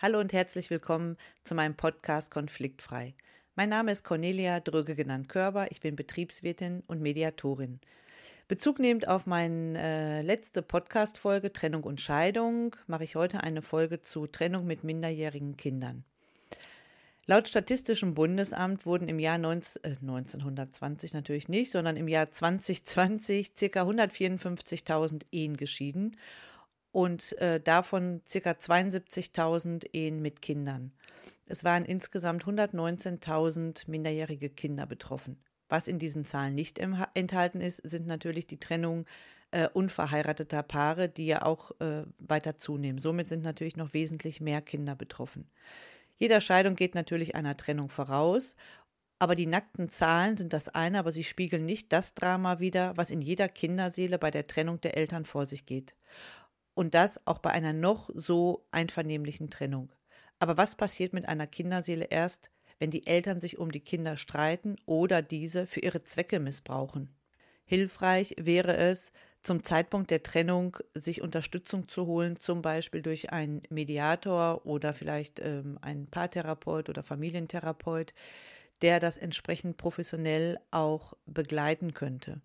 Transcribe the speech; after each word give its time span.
Hallo 0.00 0.20
und 0.20 0.32
herzlich 0.32 0.70
willkommen 0.70 1.16
zu 1.42 1.56
meinem 1.56 1.74
Podcast 1.74 2.30
Konfliktfrei. 2.30 3.16
Mein 3.56 3.68
Name 3.68 3.90
ist 3.90 4.04
Cornelia 4.04 4.60
Dröge 4.60 4.94
genannt 4.94 5.28
Körber. 5.28 5.72
Ich 5.72 5.80
bin 5.80 5.96
Betriebswirtin 5.96 6.84
und 6.86 7.00
Mediatorin. 7.00 7.80
Bezug 8.46 8.78
nehmend 8.78 9.08
auf 9.08 9.26
meine 9.26 9.76
äh, 9.76 10.22
letzte 10.22 10.62
Podcast-Folge 10.62 11.52
Trennung 11.52 11.82
und 11.82 12.00
Scheidung 12.00 12.76
mache 12.86 13.02
ich 13.02 13.16
heute 13.16 13.42
eine 13.42 13.60
Folge 13.60 14.00
zu 14.00 14.28
Trennung 14.28 14.68
mit 14.68 14.84
minderjährigen 14.84 15.56
Kindern. 15.56 16.04
Laut 17.26 17.48
Statistischem 17.48 18.14
Bundesamt 18.14 18.86
wurden 18.86 19.08
im 19.08 19.18
Jahr 19.18 19.38
19, 19.38 19.82
äh, 19.82 19.96
1920 20.00 21.12
natürlich 21.12 21.48
nicht, 21.48 21.72
sondern 21.72 21.96
im 21.96 22.06
Jahr 22.06 22.30
2020 22.30 23.52
ca. 23.56 23.82
154.000 23.82 25.22
Ehen 25.32 25.56
geschieden 25.56 26.16
und 26.98 27.38
äh, 27.38 27.60
davon 27.60 28.22
ca. 28.28 28.50
72.000 28.50 29.86
Ehen 29.92 30.20
mit 30.20 30.42
Kindern. 30.42 30.90
Es 31.46 31.62
waren 31.62 31.84
insgesamt 31.84 32.42
119.000 32.44 33.84
minderjährige 33.86 34.50
Kinder 34.50 34.84
betroffen. 34.84 35.36
Was 35.68 35.86
in 35.86 36.00
diesen 36.00 36.24
Zahlen 36.24 36.56
nicht 36.56 36.80
enthalten 36.80 37.60
ist, 37.60 37.76
sind 37.88 38.08
natürlich 38.08 38.48
die 38.48 38.58
Trennung 38.58 39.06
äh, 39.52 39.68
unverheirateter 39.68 40.64
Paare, 40.64 41.08
die 41.08 41.26
ja 41.26 41.42
auch 41.42 41.70
äh, 41.80 42.02
weiter 42.18 42.56
zunehmen. 42.56 43.00
Somit 43.00 43.28
sind 43.28 43.44
natürlich 43.44 43.76
noch 43.76 43.92
wesentlich 43.92 44.40
mehr 44.40 44.60
Kinder 44.60 44.96
betroffen. 44.96 45.48
Jeder 46.16 46.40
Scheidung 46.40 46.74
geht 46.74 46.96
natürlich 46.96 47.36
einer 47.36 47.56
Trennung 47.56 47.90
voraus, 47.90 48.56
aber 49.20 49.36
die 49.36 49.46
nackten 49.46 49.88
Zahlen 49.88 50.36
sind 50.36 50.52
das 50.52 50.68
eine, 50.68 50.98
aber 50.98 51.12
sie 51.12 51.22
spiegeln 51.22 51.64
nicht 51.64 51.92
das 51.92 52.14
Drama 52.14 52.58
wider, 52.58 52.96
was 52.96 53.12
in 53.12 53.22
jeder 53.22 53.48
Kinderseele 53.48 54.18
bei 54.18 54.32
der 54.32 54.48
Trennung 54.48 54.80
der 54.80 54.96
Eltern 54.96 55.24
vor 55.24 55.46
sich 55.46 55.64
geht. 55.64 55.94
Und 56.78 56.94
das 56.94 57.20
auch 57.26 57.40
bei 57.40 57.50
einer 57.50 57.72
noch 57.72 58.08
so 58.14 58.64
einvernehmlichen 58.70 59.50
Trennung. 59.50 59.90
Aber 60.38 60.56
was 60.58 60.76
passiert 60.76 61.12
mit 61.12 61.26
einer 61.26 61.48
Kinderseele 61.48 62.04
erst, 62.04 62.52
wenn 62.78 62.92
die 62.92 63.04
Eltern 63.04 63.40
sich 63.40 63.58
um 63.58 63.72
die 63.72 63.80
Kinder 63.80 64.16
streiten 64.16 64.76
oder 64.86 65.20
diese 65.20 65.66
für 65.66 65.80
ihre 65.80 66.04
Zwecke 66.04 66.38
missbrauchen? 66.38 67.12
Hilfreich 67.64 68.36
wäre 68.38 68.76
es, 68.76 69.10
zum 69.42 69.64
Zeitpunkt 69.64 70.12
der 70.12 70.22
Trennung 70.22 70.76
sich 70.94 71.20
Unterstützung 71.20 71.88
zu 71.88 72.06
holen, 72.06 72.38
zum 72.38 72.62
Beispiel 72.62 73.02
durch 73.02 73.32
einen 73.32 73.62
Mediator 73.70 74.64
oder 74.64 74.94
vielleicht 74.94 75.40
ähm, 75.40 75.80
einen 75.82 76.06
Paartherapeut 76.06 76.88
oder 76.88 77.02
Familientherapeut, 77.02 78.14
der 78.82 79.00
das 79.00 79.16
entsprechend 79.16 79.78
professionell 79.78 80.60
auch 80.70 81.14
begleiten 81.26 81.92
könnte. 81.92 82.40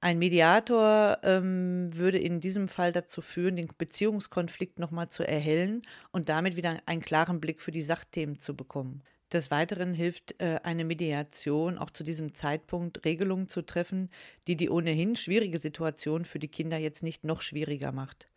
Ein 0.00 0.20
Mediator 0.20 1.18
ähm, 1.24 1.88
würde 1.92 2.18
in 2.18 2.38
diesem 2.38 2.68
Fall 2.68 2.92
dazu 2.92 3.20
führen, 3.20 3.56
den 3.56 3.68
Beziehungskonflikt 3.76 4.78
nochmal 4.78 5.08
zu 5.08 5.26
erhellen 5.26 5.82
und 6.12 6.28
damit 6.28 6.56
wieder 6.56 6.78
einen 6.86 7.02
klaren 7.02 7.40
Blick 7.40 7.60
für 7.60 7.72
die 7.72 7.82
Sachthemen 7.82 8.38
zu 8.38 8.54
bekommen. 8.54 9.02
Des 9.32 9.50
Weiteren 9.50 9.94
hilft 9.94 10.40
äh, 10.40 10.60
eine 10.62 10.84
Mediation 10.84 11.78
auch 11.78 11.90
zu 11.90 12.04
diesem 12.04 12.32
Zeitpunkt 12.32 13.04
Regelungen 13.04 13.48
zu 13.48 13.62
treffen, 13.62 14.08
die 14.46 14.56
die 14.56 14.70
ohnehin 14.70 15.16
schwierige 15.16 15.58
Situation 15.58 16.24
für 16.24 16.38
die 16.38 16.48
Kinder 16.48 16.78
jetzt 16.78 17.02
nicht 17.02 17.24
noch 17.24 17.42
schwieriger 17.42 17.90
macht. 17.90 18.28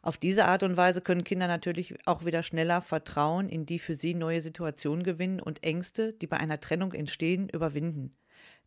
Auf 0.00 0.16
diese 0.16 0.44
Art 0.44 0.62
und 0.62 0.76
Weise 0.76 1.00
können 1.00 1.24
Kinder 1.24 1.48
natürlich 1.48 1.96
auch 2.06 2.24
wieder 2.24 2.44
schneller 2.44 2.82
Vertrauen 2.82 3.48
in 3.48 3.66
die 3.66 3.80
für 3.80 3.96
sie 3.96 4.14
neue 4.14 4.40
Situation 4.40 5.02
gewinnen 5.02 5.40
und 5.40 5.64
Ängste, 5.64 6.12
die 6.12 6.28
bei 6.28 6.36
einer 6.36 6.60
Trennung 6.60 6.92
entstehen, 6.92 7.48
überwinden 7.48 8.14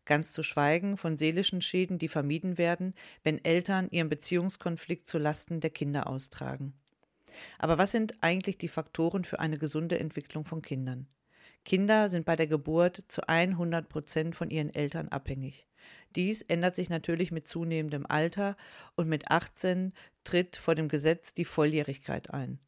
ganz 0.08 0.32
zu 0.32 0.42
schweigen 0.42 0.96
von 0.96 1.16
seelischen 1.16 1.62
Schäden, 1.62 1.98
die 2.00 2.08
vermieden 2.08 2.58
werden, 2.58 2.94
wenn 3.22 3.44
Eltern 3.44 3.88
ihren 3.90 4.08
Beziehungskonflikt 4.08 5.06
zu 5.06 5.18
Lasten 5.18 5.60
der 5.60 5.70
Kinder 5.70 6.08
austragen. 6.08 6.72
Aber 7.58 7.78
was 7.78 7.92
sind 7.92 8.16
eigentlich 8.22 8.58
die 8.58 8.68
Faktoren 8.68 9.24
für 9.24 9.38
eine 9.38 9.58
gesunde 9.58 10.00
Entwicklung 10.00 10.44
von 10.44 10.62
Kindern? 10.62 11.06
Kinder 11.64 12.08
sind 12.08 12.24
bei 12.24 12.34
der 12.34 12.46
Geburt 12.46 13.04
zu 13.08 13.28
100 13.28 13.88
Prozent 13.88 14.34
von 14.34 14.50
ihren 14.50 14.74
Eltern 14.74 15.08
abhängig. 15.08 15.66
Dies 16.16 16.42
ändert 16.42 16.74
sich 16.74 16.88
natürlich 16.88 17.30
mit 17.30 17.46
zunehmendem 17.46 18.06
Alter 18.06 18.56
und 18.96 19.08
mit 19.08 19.30
18 19.30 19.92
tritt 20.24 20.56
vor 20.56 20.74
dem 20.74 20.88
Gesetz 20.88 21.34
die 21.34 21.44
Volljährigkeit 21.44 22.32
ein. 22.32 22.58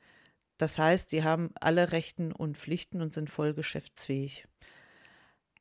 Das 0.58 0.78
heißt, 0.78 1.08
sie 1.08 1.24
haben 1.24 1.52
alle 1.58 1.92
Rechten 1.92 2.32
und 2.32 2.58
Pflichten 2.58 3.00
und 3.00 3.14
sind 3.14 3.30
voll 3.30 3.54
geschäftsfähig. 3.54 4.46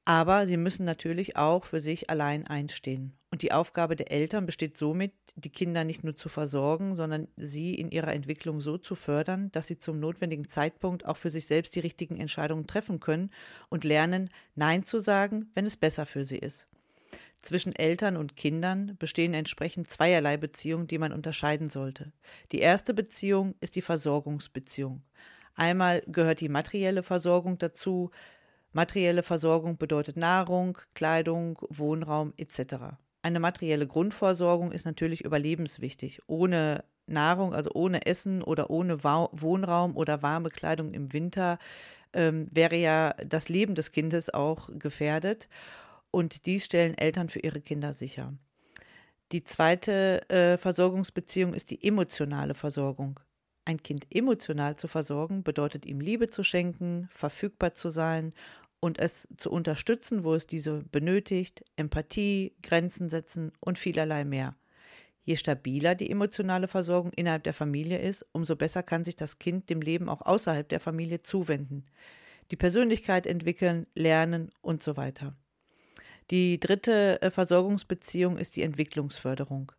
Aber 0.10 0.48
sie 0.48 0.58
müssen 0.58 0.86
natürlich 0.86 1.38
auch 1.38 1.66
für 1.66 1.82
sich 1.82 2.10
allein 2.10 2.48
einstehen. 2.48 3.14
Und 3.30 3.44
die 3.44 3.52
Aufgabe 3.52 3.96
der 3.96 4.12
Eltern 4.12 4.48
besteht 4.48 4.76
somit, 4.76 5.14
die 5.36 5.52
Kinder 5.52 5.84
nicht 5.84 6.04
nur 6.04 6.16
zu 6.16 6.30
versorgen, 6.30 6.96
sondern 6.96 7.28
sie 7.38 7.76
in 7.76 7.92
ihrer 7.92 8.12
Entwicklung 8.12 8.60
so 8.60 8.80
zu 8.80 8.96
fördern, 8.96 9.52
dass 9.52 9.68
sie 9.68 9.78
zum 9.78 10.00
notwendigen 10.00 10.48
Zeitpunkt 10.48 11.06
auch 11.06 11.18
für 11.18 11.30
sich 11.30 11.46
selbst 11.46 11.76
die 11.76 11.82
richtigen 11.82 12.20
Entscheidungen 12.20 12.66
treffen 12.66 13.00
können 13.00 13.30
und 13.70 13.84
lernen, 13.84 14.32
Nein 14.56 14.82
zu 14.82 15.00
sagen, 15.00 15.52
wenn 15.54 15.68
es 15.68 15.78
besser 15.78 16.08
für 16.08 16.26
sie 16.26 16.40
ist. 16.40 16.68
Zwischen 17.44 17.76
Eltern 17.76 18.18
und 18.18 18.36
Kindern 18.36 18.96
bestehen 18.98 19.36
entsprechend 19.36 19.92
zweierlei 19.92 20.38
Beziehungen, 20.38 20.88
die 20.88 20.98
man 20.98 21.14
unterscheiden 21.14 21.70
sollte. 21.70 22.12
Die 22.52 22.62
erste 22.62 22.96
Beziehung 22.96 23.54
ist 23.62 23.76
die 23.76 23.84
Versorgungsbeziehung. 23.84 25.04
Einmal 25.54 26.02
gehört 26.08 26.42
die 26.42 26.50
materielle 26.50 27.04
Versorgung 27.04 27.60
dazu, 27.60 28.10
Materielle 28.72 29.24
Versorgung 29.24 29.78
bedeutet 29.78 30.16
Nahrung, 30.16 30.78
Kleidung, 30.94 31.58
Wohnraum 31.70 32.34
etc. 32.38 32.96
Eine 33.22 33.40
materielle 33.40 33.88
Grundversorgung 33.88 34.72
ist 34.72 34.86
natürlich 34.86 35.26
überlebenswichtig. 35.26 36.22
Ohne 36.28 36.84
Nahrung, 37.08 37.54
also 37.54 37.72
ohne 37.74 38.06
Essen 38.06 38.44
oder 38.44 38.70
ohne 38.70 39.04
Wohnraum 39.04 39.98
oder 39.98 40.22
warme 40.22 40.50
Kleidung 40.50 40.94
im 40.94 41.12
Winter 41.14 41.58
ähm, 42.14 42.48
wäre 42.52 42.76
ja 42.76 43.16
das 43.26 43.50
Leben 43.50 43.76
des 43.76 43.92
Kindes 43.92 44.34
auch 44.34 44.70
gefährdet. 44.78 45.50
Und 46.12 46.46
dies 46.46 46.66
stellen 46.66 46.98
Eltern 46.98 47.30
für 47.30 47.40
ihre 47.40 47.62
Kinder 47.62 47.94
sicher. 47.94 48.34
Die 49.32 49.44
zweite 49.44 50.28
äh, 50.30 50.58
Versorgungsbeziehung 50.58 51.54
ist 51.54 51.70
die 51.70 51.84
emotionale 51.84 52.56
Versorgung. 52.56 53.20
Ein 53.70 53.84
Kind 53.84 54.08
emotional 54.10 54.78
zu 54.78 54.88
versorgen 54.88 55.44
bedeutet 55.44 55.86
ihm 55.86 56.00
Liebe 56.00 56.26
zu 56.26 56.42
schenken, 56.44 57.08
verfügbar 57.12 57.76
zu 57.76 57.92
sein 57.92 58.34
und 58.80 58.98
es 58.98 59.28
zu 59.38 59.52
unterstützen, 59.52 60.24
wo 60.24 60.34
es 60.34 60.48
diese 60.48 60.84
benötigt, 60.86 61.64
Empathie, 61.76 62.56
Grenzen 62.64 63.10
setzen 63.10 63.52
und 63.60 63.78
vielerlei 63.78 64.26
mehr. 64.26 64.56
Je 65.22 65.36
stabiler 65.36 65.94
die 65.94 66.10
emotionale 66.10 66.68
Versorgung 66.68 67.14
innerhalb 67.14 67.44
der 67.44 67.54
Familie 67.54 68.00
ist, 68.00 68.26
umso 68.32 68.56
besser 68.56 68.82
kann 68.82 69.04
sich 69.04 69.16
das 69.16 69.38
Kind 69.38 69.70
dem 69.70 69.82
Leben 69.84 70.10
auch 70.10 70.24
außerhalb 70.24 70.68
der 70.68 70.80
Familie 70.80 71.22
zuwenden, 71.22 71.86
die 72.50 72.56
Persönlichkeit 72.56 73.28
entwickeln, 73.28 73.86
lernen 73.94 74.50
und 74.62 74.82
so 74.82 74.98
weiter. 74.98 75.36
Die 76.32 76.60
dritte 76.60 77.22
äh, 77.22 77.30
Versorgungsbeziehung 77.30 78.40
ist 78.40 78.56
die 78.56 78.64
Entwicklungsförderung. 78.64 79.72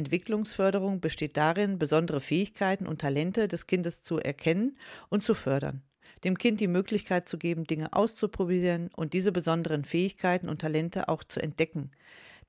Entwicklungsförderung 0.00 1.00
besteht 1.00 1.36
darin, 1.36 1.78
besondere 1.78 2.22
Fähigkeiten 2.22 2.86
und 2.86 3.02
Talente 3.02 3.48
des 3.48 3.66
Kindes 3.66 4.02
zu 4.02 4.18
erkennen 4.18 4.78
und 5.10 5.22
zu 5.22 5.34
fördern. 5.34 5.82
Dem 6.24 6.38
Kind 6.38 6.58
die 6.60 6.68
Möglichkeit 6.68 7.28
zu 7.28 7.36
geben, 7.36 7.64
Dinge 7.64 7.92
auszuprobieren 7.92 8.90
und 8.96 9.12
diese 9.12 9.30
besonderen 9.30 9.84
Fähigkeiten 9.84 10.48
und 10.48 10.60
Talente 10.60 11.08
auch 11.08 11.22
zu 11.22 11.40
entdecken. 11.40 11.90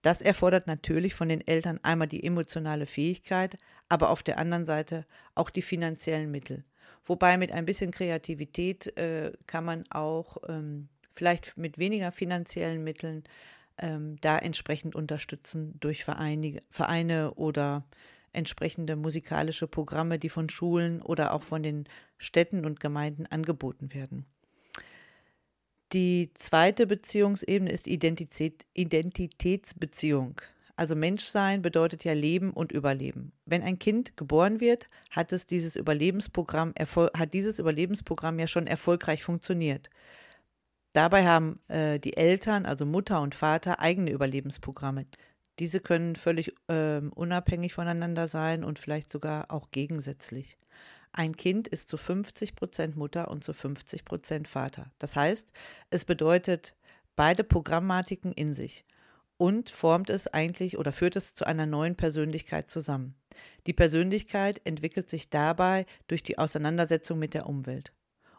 Das 0.01 0.22
erfordert 0.22 0.66
natürlich 0.66 1.13
von 1.13 1.28
den 1.28 1.45
Eltern 1.45 1.79
einmal 1.84 2.07
die 2.07 2.23
emotionale 2.23 2.85
Fähigkeit, 2.85 3.57
aber 3.90 4.09
auf 4.09 4.23
der 4.23 4.40
anderen 4.40 4.66
Seite 4.66 5.06
auch 5.35 5.50
die 5.50 5.61
finanziellen 5.61 6.31
Mittel. 6.31 6.63
Wobei 7.06 7.38
mit 7.38 7.51
ein 7.51 7.66
bisschen 7.66 7.91
Kreativität 7.91 8.97
äh, 8.97 9.34
kann 9.45 9.66
man 9.66 9.84
auch 9.91 10.38
ähm, 10.47 10.88
vielleicht 11.16 11.57
mit 11.57 11.78
weniger 11.78 12.13
finanziellen 12.13 12.84
Mitteln 12.84 13.25
ähm, 13.81 14.17
da 14.21 14.37
entsprechend 14.37 14.95
unterstützen 14.95 15.75
durch 15.79 16.03
Vereine, 16.03 16.61
Vereine 16.69 17.33
oder 17.33 17.85
entsprechende 18.33 18.95
musikalische 18.95 19.67
Programme, 19.67 20.17
die 20.17 20.29
von 20.29 20.49
Schulen 20.49 21.01
oder 21.01 21.33
auch 21.33 21.43
von 21.43 21.63
den 21.63 21.85
Städten 22.17 22.65
und 22.65 22.79
Gemeinden 22.79 23.25
angeboten 23.25 23.93
werden. 23.93 24.25
Die 25.93 26.31
zweite 26.35 26.87
Beziehungsebene 26.87 27.69
ist 27.69 27.87
Identität, 27.87 28.66
Identitätsbeziehung. 28.73 30.39
Also 30.77 30.95
Menschsein 30.95 31.61
bedeutet 31.61 32.05
ja 32.05 32.13
Leben 32.13 32.51
und 32.51 32.72
Überleben. 32.72 33.34
Wenn 33.45 33.61
ein 33.61 33.77
Kind 33.77 34.16
geboren 34.16 34.61
wird, 34.61 34.87
hat 35.09 35.34
es 35.34 35.45
dieses 35.45 35.75
Überlebensprogramm 35.75 36.73
hat 36.77 37.34
dieses 37.34 37.59
Überlebensprogramm 37.59 38.39
ja 38.39 38.47
schon 38.47 38.67
erfolgreich 38.67 39.23
funktioniert. 39.23 39.89
Dabei 40.93 41.26
haben 41.26 41.59
äh, 41.70 41.99
die 41.99 42.17
Eltern, 42.17 42.66
also 42.66 42.85
Mutter 42.85 43.22
und 43.22 43.34
Vater, 43.35 43.79
eigene 43.79 44.11
Überlebensprogramme. 44.11 45.05
Diese 45.59 45.79
können 45.79 46.16
völlig 46.16 46.53
äh, 46.67 46.99
unabhängig 46.99 47.73
voneinander 47.73 48.28
sein 48.28 48.64
und 48.64 48.79
vielleicht 48.79 49.11
sogar 49.11 49.52
auch 49.52 49.72
gegensätzlich. 49.72 50.58
Ein 51.14 51.35
Kind 51.35 51.67
ist 51.67 51.90
zu 51.90 51.97
50 51.97 52.55
Prozent 52.55 52.96
Mutter 52.96 53.29
und 53.29 53.43
zu 53.43 53.53
50 53.53 54.05
Prozent 54.05 54.47
Vater. 54.47 54.91
Das 54.97 55.16
heißt, 55.16 55.52
es 55.90 56.05
bedeutet 56.05 56.76
beide 57.16 57.44
Programmatiken 57.44 58.32
in 58.32 58.53
sich 58.53 58.85
und 59.37 59.70
formt 59.70 60.09
es 60.09 60.28
eigentlich 60.28 60.78
oder 60.78 60.91
führt 60.91 61.16
es 61.16 61.35
zu 61.35 61.46
einer 61.46 61.66
neuen 61.66 61.96
Persönlichkeit 61.96 62.70
zusammen. 62.70 63.16
Die 63.67 63.73
Persönlichkeit 63.73 64.61
entwickelt 64.66 65.09
sich 65.09 65.29
dabei 65.29 65.85
durch 66.08 66.23
die 66.23 66.37
Auseinandersetzung 66.37 67.20
mit 67.20 67.34
der 67.34 67.47
Umwelt. 67.47 67.91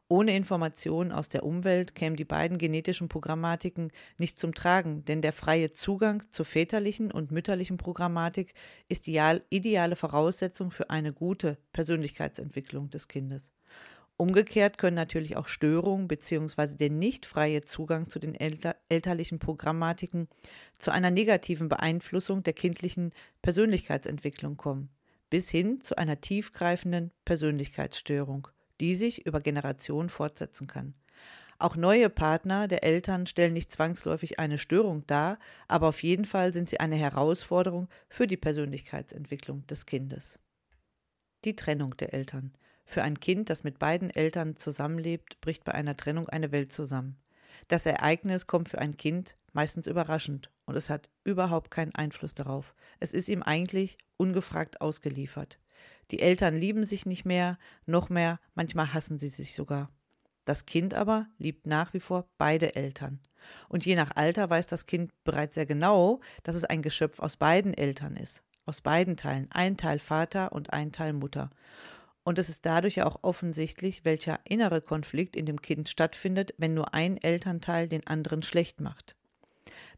Ohne 0.08 0.36
Informationen 0.36 1.10
aus 1.10 1.30
der 1.30 1.42
Umwelt 1.42 1.94
kämen 1.94 2.16
die 2.16 2.24
beiden 2.24 2.58
genetischen 2.58 3.08
Programmatiken 3.08 3.90
nicht 4.18 4.38
zum 4.38 4.54
Tragen, 4.54 5.04
denn 5.06 5.22
der 5.22 5.32
freie 5.32 5.72
Zugang 5.72 6.22
zur 6.30 6.44
väterlichen 6.44 7.10
und 7.10 7.30
mütterlichen 7.30 7.78
Programmatik 7.78 8.52
ist 8.88 9.06
die 9.06 9.20
ideale 9.48 9.96
Voraussetzung 9.96 10.70
für 10.70 10.90
eine 10.90 11.12
gute 11.14 11.56
Persönlichkeitsentwicklung 11.72 12.90
des 12.90 13.08
Kindes. 13.08 13.50
Umgekehrt 14.18 14.78
können 14.78 14.94
natürlich 14.94 15.36
auch 15.36 15.48
Störungen 15.48 16.06
bzw. 16.06 16.76
der 16.76 16.90
nicht 16.90 17.26
freie 17.26 17.62
Zugang 17.62 18.08
zu 18.08 18.18
den 18.18 18.34
elter 18.34 18.76
elterlichen 18.88 19.38
Programmatiken 19.38 20.28
zu 20.78 20.92
einer 20.92 21.10
negativen 21.10 21.68
Beeinflussung 21.68 22.42
der 22.42 22.52
kindlichen 22.52 23.12
Persönlichkeitsentwicklung 23.40 24.56
kommen, 24.56 24.90
bis 25.30 25.48
hin 25.50 25.80
zu 25.80 25.96
einer 25.96 26.20
tiefgreifenden 26.20 27.10
Persönlichkeitsstörung 27.24 28.48
die 28.82 28.96
sich 28.96 29.24
über 29.26 29.38
Generationen 29.38 30.08
fortsetzen 30.08 30.66
kann. 30.66 30.94
Auch 31.60 31.76
neue 31.76 32.10
Partner 32.10 32.66
der 32.66 32.82
Eltern 32.82 33.26
stellen 33.26 33.52
nicht 33.52 33.70
zwangsläufig 33.70 34.40
eine 34.40 34.58
Störung 34.58 35.06
dar, 35.06 35.38
aber 35.68 35.86
auf 35.86 36.02
jeden 36.02 36.24
Fall 36.24 36.52
sind 36.52 36.68
sie 36.68 36.80
eine 36.80 36.96
Herausforderung 36.96 37.88
für 38.08 38.26
die 38.26 38.36
Persönlichkeitsentwicklung 38.36 39.64
des 39.68 39.86
Kindes. 39.86 40.40
Die 41.44 41.54
Trennung 41.54 41.96
der 41.96 42.12
Eltern. 42.12 42.54
Für 42.84 43.04
ein 43.04 43.20
Kind, 43.20 43.50
das 43.50 43.62
mit 43.62 43.78
beiden 43.78 44.10
Eltern 44.10 44.56
zusammenlebt, 44.56 45.40
bricht 45.40 45.62
bei 45.62 45.72
einer 45.72 45.96
Trennung 45.96 46.28
eine 46.28 46.50
Welt 46.50 46.72
zusammen. 46.72 47.16
Das 47.68 47.86
Ereignis 47.86 48.48
kommt 48.48 48.68
für 48.68 48.80
ein 48.80 48.96
Kind 48.96 49.36
meistens 49.52 49.86
überraschend 49.86 50.50
und 50.64 50.74
es 50.74 50.90
hat 50.90 51.08
überhaupt 51.22 51.70
keinen 51.70 51.94
Einfluss 51.94 52.34
darauf. 52.34 52.74
Es 52.98 53.12
ist 53.12 53.28
ihm 53.28 53.44
eigentlich 53.44 53.96
ungefragt 54.16 54.80
ausgeliefert. 54.80 55.60
Die 56.10 56.20
Eltern 56.20 56.56
lieben 56.56 56.84
sich 56.84 57.06
nicht 57.06 57.24
mehr, 57.24 57.58
noch 57.86 58.08
mehr, 58.08 58.40
manchmal 58.54 58.92
hassen 58.92 59.18
sie 59.18 59.28
sich 59.28 59.54
sogar. 59.54 59.90
Das 60.44 60.66
Kind 60.66 60.94
aber 60.94 61.26
liebt 61.38 61.66
nach 61.66 61.94
wie 61.94 62.00
vor 62.00 62.26
beide 62.36 62.74
Eltern. 62.74 63.20
Und 63.68 63.86
je 63.86 63.94
nach 63.94 64.16
Alter 64.16 64.50
weiß 64.50 64.66
das 64.66 64.86
Kind 64.86 65.12
bereits 65.24 65.54
sehr 65.54 65.66
genau, 65.66 66.20
dass 66.42 66.54
es 66.54 66.64
ein 66.64 66.82
Geschöpf 66.82 67.18
aus 67.20 67.36
beiden 67.36 67.74
Eltern 67.74 68.16
ist. 68.16 68.42
Aus 68.66 68.80
beiden 68.80 69.16
Teilen. 69.16 69.50
Ein 69.50 69.76
Teil 69.76 69.98
Vater 69.98 70.52
und 70.52 70.72
ein 70.72 70.92
Teil 70.92 71.12
Mutter. 71.12 71.50
Und 72.24 72.38
es 72.38 72.48
ist 72.48 72.64
dadurch 72.66 72.96
ja 72.96 73.06
auch 73.06 73.18
offensichtlich, 73.22 74.04
welcher 74.04 74.38
innere 74.44 74.80
Konflikt 74.80 75.34
in 75.34 75.46
dem 75.46 75.60
Kind 75.60 75.88
stattfindet, 75.88 76.54
wenn 76.56 76.74
nur 76.74 76.94
ein 76.94 77.16
Elternteil 77.16 77.88
den 77.88 78.06
anderen 78.06 78.42
schlecht 78.42 78.80
macht. 78.80 79.16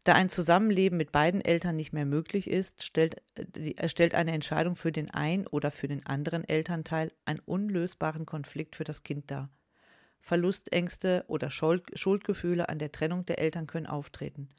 Da 0.03 0.13
ein 0.13 0.29
Zusammenleben 0.29 0.97
mit 0.97 1.11
beiden 1.11 1.41
Eltern 1.41 1.75
nicht 1.75 1.93
mehr 1.93 2.05
möglich 2.05 2.49
ist, 2.49 2.83
stellt, 2.83 3.21
äh, 3.35 3.89
stellt 3.89 4.15
eine 4.15 4.31
Entscheidung 4.31 4.75
für 4.75 4.91
den 4.91 5.09
einen 5.09 5.47
oder 5.47 5.71
für 5.71 5.87
den 5.87 6.05
anderen 6.05 6.47
Elternteil 6.47 7.11
einen 7.25 7.39
unlösbaren 7.39 8.25
Konflikt 8.25 8.75
für 8.75 8.83
das 8.83 9.03
Kind 9.03 9.31
dar. 9.31 9.49
Verlustängste 10.25 11.23
oder 11.27 11.51
Schuldgefühle 11.51 12.67
an 12.67 12.79
der 12.79 12.91
Trennung 12.91 13.27
der 13.27 13.37
Eltern 13.37 13.67
können 13.67 13.85
auftreten. 13.85 14.49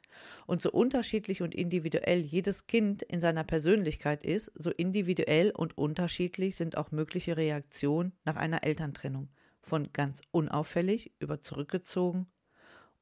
Und 0.45 0.61
so 0.61 0.71
unterschiedlich 0.71 1.41
und 1.41 1.53
individuell 1.53 2.19
jedes 2.19 2.67
Kind 2.67 3.03
in 3.03 3.19
seiner 3.19 3.43
Persönlichkeit 3.43 4.23
ist, 4.23 4.49
so 4.55 4.71
individuell 4.71 5.51
und 5.51 5.77
unterschiedlich 5.77 6.55
sind 6.55 6.77
auch 6.77 6.91
mögliche 6.91 7.35
Reaktionen 7.35 8.13
nach 8.23 8.37
einer 8.37 8.63
Elterntrennung, 8.63 9.27
von 9.61 9.91
ganz 9.91 10.21
unauffällig 10.31 11.11
über 11.19 11.41
zurückgezogen 11.41 12.27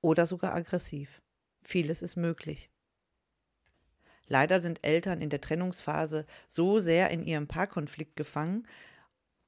oder 0.02 0.26
sogar 0.26 0.56
aggressiv. 0.56 1.22
Vieles 1.66 2.04
ist 2.04 2.16
möglich. 2.16 2.70
Leider 4.28 4.60
sind 4.60 4.86
Eltern 4.86 5.20
in 5.20 5.30
der 5.30 5.42
Trennungsphase 5.42 6.26
so 6.48 6.80
sehr 6.80 7.10
in 7.10 7.24
ihrem 7.24 7.48
Paarkonflikt 7.48 8.16
gefangen, 8.16 8.68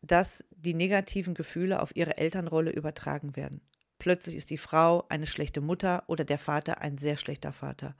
dass 0.01 0.43
die 0.51 0.73
negativen 0.73 1.35
Gefühle 1.35 1.81
auf 1.81 1.95
ihre 1.95 2.17
Elternrolle 2.17 2.71
übertragen 2.71 3.35
werden. 3.35 3.61
Plötzlich 3.99 4.35
ist 4.35 4.49
die 4.49 4.57
Frau 4.57 5.05
eine 5.09 5.27
schlechte 5.27 5.61
Mutter 5.61 6.03
oder 6.07 6.25
der 6.25 6.39
Vater 6.39 6.81
ein 6.81 6.97
sehr 6.97 7.17
schlechter 7.17 7.53
Vater. 7.53 7.95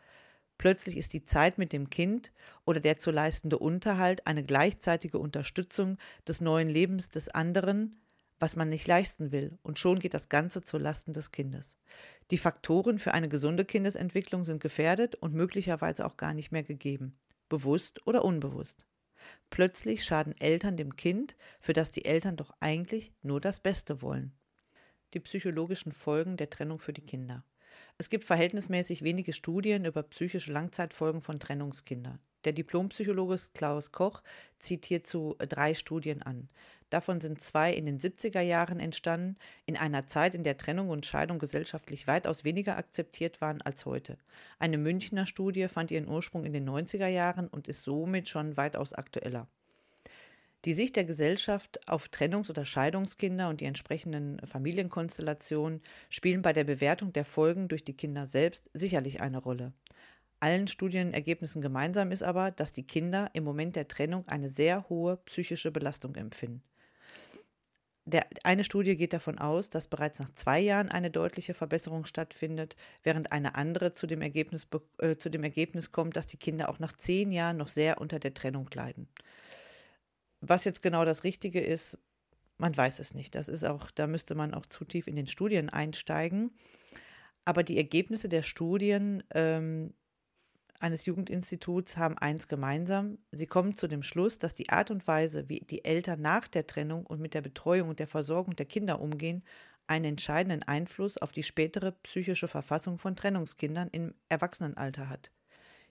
Plötzlich 0.58 0.98
ist 0.98 1.14
die 1.14 1.24
Zeit 1.24 1.60
mit 1.60 1.72
dem 1.72 1.92
Kind 1.92 2.32
oder 2.66 2.80
der 2.80 2.98
zu 2.98 3.12
leistende 3.12 3.60
Unterhalt 3.60 4.26
eine 4.26 4.44
gleichzeitige 4.44 5.20
Unterstützung 5.20 5.98
des 6.28 6.42
neuen 6.42 6.70
Lebens 6.70 7.10
des 7.10 7.30
anderen, 7.30 8.00
was 8.40 8.56
man 8.56 8.70
nicht 8.70 8.88
leisten 8.88 9.32
will, 9.32 9.58
und 9.64 9.80
schon 9.80 10.00
geht 10.00 10.14
das 10.14 10.30
Ganze 10.30 10.62
zu 10.62 10.78
Lasten 10.78 11.14
des 11.14 11.32
Kindes. 11.32 11.78
Die 12.32 12.38
Faktoren 12.38 13.00
für 13.00 13.14
eine 13.14 13.30
gesunde 13.30 13.66
Kindesentwicklung 13.66 14.44
sind 14.44 14.62
gefährdet 14.62 15.16
und 15.16 15.34
möglicherweise 15.34 16.06
auch 16.06 16.18
gar 16.18 16.34
nicht 16.34 16.52
mehr 16.52 16.64
gegeben, 16.64 17.18
bewusst 17.50 18.06
oder 18.06 18.24
unbewusst. 18.24 18.86
Plötzlich 19.50 20.04
schaden 20.04 20.36
Eltern 20.40 20.78
dem 20.78 20.96
Kind, 20.96 21.36
für 21.60 21.74
das 21.74 21.92
die 21.92 22.06
Eltern 22.06 22.38
doch 22.38 22.54
eigentlich 22.60 23.14
nur 23.22 23.42
das 23.42 23.60
Beste 23.60 24.02
wollen. 24.02 24.34
Die 25.14 25.20
psychologischen 25.20 25.92
Folgen 25.92 26.38
der 26.38 26.50
Trennung 26.50 26.80
für 26.80 26.94
die 26.94 27.06
Kinder. 27.06 27.44
Es 27.98 28.10
gibt 28.10 28.26
verhältnismäßig 28.26 29.04
wenige 29.04 29.34
Studien 29.34 29.86
über 29.86 30.04
psychische 30.04 30.52
Langzeitfolgen 30.52 31.22
von 31.22 31.40
Trennungskindern. 31.40 32.20
Der 32.48 32.54
Diplompsychologe 32.54 33.36
Klaus 33.54 33.92
Koch 33.92 34.24
zieht 34.60 34.86
hierzu 34.86 35.36
drei 35.38 35.74
Studien 35.74 36.22
an. 36.22 36.48
Davon 36.90 37.20
sind 37.20 37.42
zwei 37.42 37.74
in 37.74 37.86
den 37.86 38.00
70er 38.00 38.40
Jahren 38.40 38.80
entstanden, 38.80 39.36
in 39.66 39.76
einer 39.76 40.08
Zeit, 40.08 40.34
in 40.34 40.46
der 40.46 40.58
Trennung 40.58 40.88
und 40.88 41.06
Scheidung 41.06 41.40
gesellschaftlich 41.40 42.08
weitaus 42.08 42.46
weniger 42.46 42.78
akzeptiert 42.78 43.42
waren 43.42 43.62
als 43.62 43.86
heute. 43.86 44.18
Eine 44.60 44.78
Münchner 44.78 45.26
Studie 45.26 45.68
fand 45.68 45.92
ihren 45.92 46.08
Ursprung 46.08 46.46
in 46.46 46.54
den 46.54 46.70
90er 46.70 47.08
Jahren 47.08 47.50
und 47.50 47.68
ist 47.68 47.84
somit 47.84 48.30
schon 48.30 48.56
weitaus 48.56 48.94
aktueller. 48.94 49.50
Die 50.64 50.74
Sicht 50.74 50.96
der 50.96 51.04
Gesellschaft 51.04 51.86
auf 51.86 52.08
Trennungs- 52.08 52.50
oder 52.50 52.64
Scheidungskinder 52.64 53.50
und 53.50 53.60
die 53.60 53.66
entsprechenden 53.66 54.40
Familienkonstellationen 54.48 55.82
spielen 56.10 56.44
bei 56.44 56.54
der 56.54 56.64
Bewertung 56.64 57.12
der 57.12 57.26
Folgen 57.26 57.68
durch 57.68 57.84
die 57.84 57.98
Kinder 57.98 58.26
selbst 58.26 58.70
sicherlich 58.74 59.20
eine 59.20 59.40
Rolle. 59.40 59.74
Allen 60.40 60.68
Studienergebnissen 60.68 61.62
gemeinsam 61.62 62.12
ist 62.12 62.24
aber, 62.24 62.52
dass 62.52 62.74
die 62.74 62.86
Kinder 62.86 63.30
im 63.34 63.44
Moment 63.44 63.76
der 63.76 63.88
Trennung 63.88 64.28
eine 64.28 64.50
sehr 64.50 64.88
hohe 64.90 65.18
psychische 65.26 65.72
Belastung 65.72 66.16
empfinden. 66.16 66.62
Der, 68.06 68.26
eine 68.44 68.64
Studie 68.64 68.96
geht 68.96 69.12
davon 69.12 69.38
aus, 69.38 69.70
dass 69.70 69.90
bereits 69.90 70.20
nach 70.20 70.30
zwei 70.30 70.62
Jahren 70.62 70.88
eine 70.88 71.12
deutliche 71.12 71.54
Verbesserung 71.54 72.06
stattfindet, 72.06 72.78
während 73.04 73.34
eine 73.34 73.56
andere 73.56 73.96
zu 73.96 74.08
dem, 74.08 74.22
Ergebnis, 74.22 74.66
äh, 75.00 75.18
zu 75.18 75.30
dem 75.30 75.44
Ergebnis 75.44 75.92
kommt, 75.92 76.16
dass 76.16 76.26
die 76.26 76.38
Kinder 76.38 76.70
auch 76.70 76.80
nach 76.80 76.94
zehn 76.94 77.34
Jahren 77.34 77.58
noch 77.58 77.68
sehr 77.68 78.00
unter 78.00 78.20
der 78.20 78.34
Trennung 78.34 78.70
leiden. 78.74 79.10
Was 80.40 80.64
jetzt 80.64 80.82
genau 80.82 81.04
das 81.04 81.26
Richtige 81.26 81.60
ist, 81.60 81.98
man 82.58 82.76
weiß 82.78 83.00
es 83.00 83.14
nicht. 83.14 83.36
Das 83.36 83.50
ist 83.50 83.66
auch, 83.66 83.92
da 83.92 84.08
müsste 84.08 84.36
man 84.36 84.54
auch 84.54 84.66
zu 84.66 84.86
tief 84.86 85.08
in 85.08 85.18
den 85.18 85.28
Studien 85.28 85.70
einsteigen. 85.70 86.52
Aber 87.44 87.64
die 87.64 87.78
Ergebnisse 87.78 88.30
der 88.30 88.42
Studien 88.42 89.22
ähm, 89.34 89.94
eines 90.80 91.06
Jugendinstituts 91.06 91.98
haben 91.98 92.18
eins 92.18 92.48
gemeinsam. 92.48 93.18
Sie 93.32 93.48
kommen 93.48 93.76
zu 93.76 93.88
dem 93.88 94.04
Schluss, 94.04 94.38
dass 94.38 94.56
die 94.56 94.70
Art 94.70 94.92
und 94.92 95.08
Weise, 95.08 95.50
wie 95.50 95.62
die 95.62 95.84
Eltern 95.86 96.22
nach 96.22 96.48
der 96.48 96.68
Trennung 96.68 97.06
und 97.06 97.20
mit 97.20 97.34
der 97.34 97.42
Betreuung 97.42 97.90
und 97.90 98.00
der 98.00 98.08
Versorgung 98.08 98.56
der 98.56 98.66
Kinder 98.66 99.00
umgehen, 99.00 99.44
einen 99.88 100.06
entscheidenden 100.06 100.64
Einfluss 100.64 101.18
auf 101.18 101.32
die 101.32 101.44
spätere 101.44 101.94
psychische 102.04 102.48
Verfassung 102.48 103.00
von 103.00 103.16
Trennungskindern 103.16 103.90
im 103.92 104.14
Erwachsenenalter 104.30 105.10
hat. 105.10 105.32